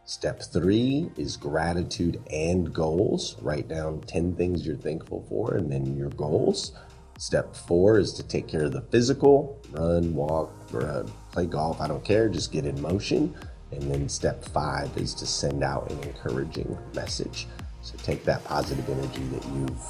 Step 0.05 0.41
three 0.41 1.09
is 1.15 1.37
gratitude 1.37 2.21
and 2.29 2.73
goals. 2.73 3.37
Write 3.41 3.69
down 3.69 4.01
10 4.01 4.35
things 4.35 4.67
you're 4.67 4.75
thankful 4.75 5.25
for 5.29 5.55
and 5.55 5.71
then 5.71 5.95
your 5.95 6.09
goals. 6.09 6.73
Step 7.17 7.55
four 7.55 7.99
is 7.99 8.11
to 8.11 8.23
take 8.23 8.45
care 8.45 8.65
of 8.65 8.73
the 8.73 8.81
physical 8.81 9.61
run, 9.71 10.13
walk, 10.13 10.51
or 10.73 11.05
play 11.31 11.45
golf. 11.45 11.79
I 11.79 11.87
don't 11.87 12.03
care, 12.03 12.27
just 12.27 12.51
get 12.51 12.65
in 12.65 12.79
motion. 12.81 13.33
And 13.71 13.81
then 13.83 14.09
step 14.09 14.43
five 14.43 14.95
is 14.97 15.13
to 15.15 15.25
send 15.25 15.63
out 15.63 15.89
an 15.89 16.03
encouraging 16.03 16.77
message. 16.93 17.47
So 17.81 17.95
take 18.03 18.25
that 18.25 18.43
positive 18.43 18.87
energy 18.89 19.23
that 19.23 19.45
you've 19.55 19.87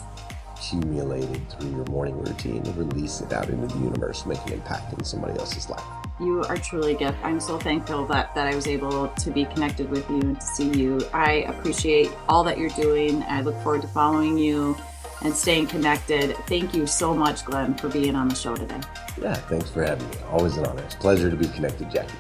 accumulated 0.56 1.50
through 1.50 1.72
your 1.72 1.86
morning 1.86 2.20
routine 2.20 2.58
and 2.58 2.78
release 2.78 3.22
it 3.22 3.34
out 3.34 3.50
into 3.50 3.66
the 3.66 3.82
universe, 3.82 4.28
make 4.28 4.46
an 4.46 4.54
impact 4.54 4.94
in 4.94 5.04
somebody 5.04 5.40
else's 5.40 5.70
life. 5.70 6.03
You 6.20 6.44
are 6.44 6.58
truly 6.58 6.94
a 6.94 6.98
gift. 6.98 7.18
I'm 7.24 7.40
so 7.40 7.58
thankful 7.58 8.06
that, 8.08 8.36
that 8.36 8.48
I 8.48 8.56
was 8.56 8.68
able 8.68 9.08
to 9.08 9.32
be 9.32 9.46
connected 9.46 9.90
with 9.90 10.08
you 10.10 10.20
and 10.20 10.40
to 10.40 10.46
see 10.46 10.70
you. 10.70 11.02
I 11.12 11.46
appreciate 11.48 12.12
all 12.30 12.44
that 12.44 12.58
you're 12.58 12.70
doing. 12.70 13.24
I 13.24 13.42
look 13.42 13.60
forward 13.62 13.82
to 13.82 13.88
following 13.88 14.38
you 14.38 14.78
and 15.24 15.34
staying 15.34 15.68
connected. 15.68 16.36
Thank 16.48 16.76
you 16.76 16.86
so 16.86 17.16
much, 17.16 17.46
Glenn, 17.46 17.74
for 17.76 17.90
being 17.90 18.16
on 18.16 18.28
the 18.28 18.36
show 18.36 18.56
today. 18.56 18.80
Yeah, 19.20 19.34
thanks 19.34 19.70
for 19.70 19.84
having 19.84 20.08
me. 20.10 20.18
Always 20.30 20.58
an 20.58 20.66
honor. 20.66 20.84
It's 20.84 20.96
a 20.96 21.00
pleasure 21.00 21.30
to 21.32 21.36
be 21.36 21.48
connected, 21.48 21.90
Jackie. 21.90 22.14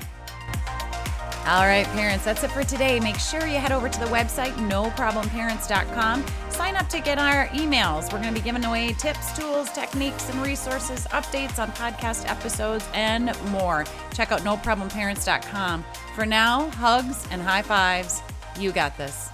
All 1.45 1.65
right, 1.67 1.85
parents, 1.87 2.23
that's 2.23 2.41
it 2.45 2.51
for 2.51 2.63
today. 2.63 3.01
Make 3.01 3.17
sure 3.19 3.45
you 3.45 3.57
head 3.57 3.73
over 3.73 3.89
to 3.89 3.99
the 3.99 4.05
website, 4.05 4.53
noproblemparents.com. 4.69 6.25
Sign 6.49 6.77
up 6.77 6.87
to 6.87 7.01
get 7.01 7.19
our 7.19 7.47
emails. 7.47 8.03
We're 8.13 8.21
going 8.21 8.33
to 8.33 8.39
be 8.39 8.43
giving 8.43 8.63
away 8.63 8.93
tips, 8.93 9.35
tools, 9.37 9.69
techniques, 9.71 10.29
and 10.29 10.41
resources, 10.41 11.05
updates 11.07 11.59
on 11.59 11.69
podcast 11.73 12.29
episodes, 12.29 12.87
and 12.93 13.37
more. 13.49 13.83
Check 14.13 14.31
out 14.31 14.39
noproblemparents.com. 14.41 15.83
For 16.15 16.25
now, 16.25 16.69
hugs 16.69 17.27
and 17.29 17.41
high 17.41 17.61
fives. 17.61 18.21
You 18.57 18.71
got 18.71 18.97
this. 18.97 19.32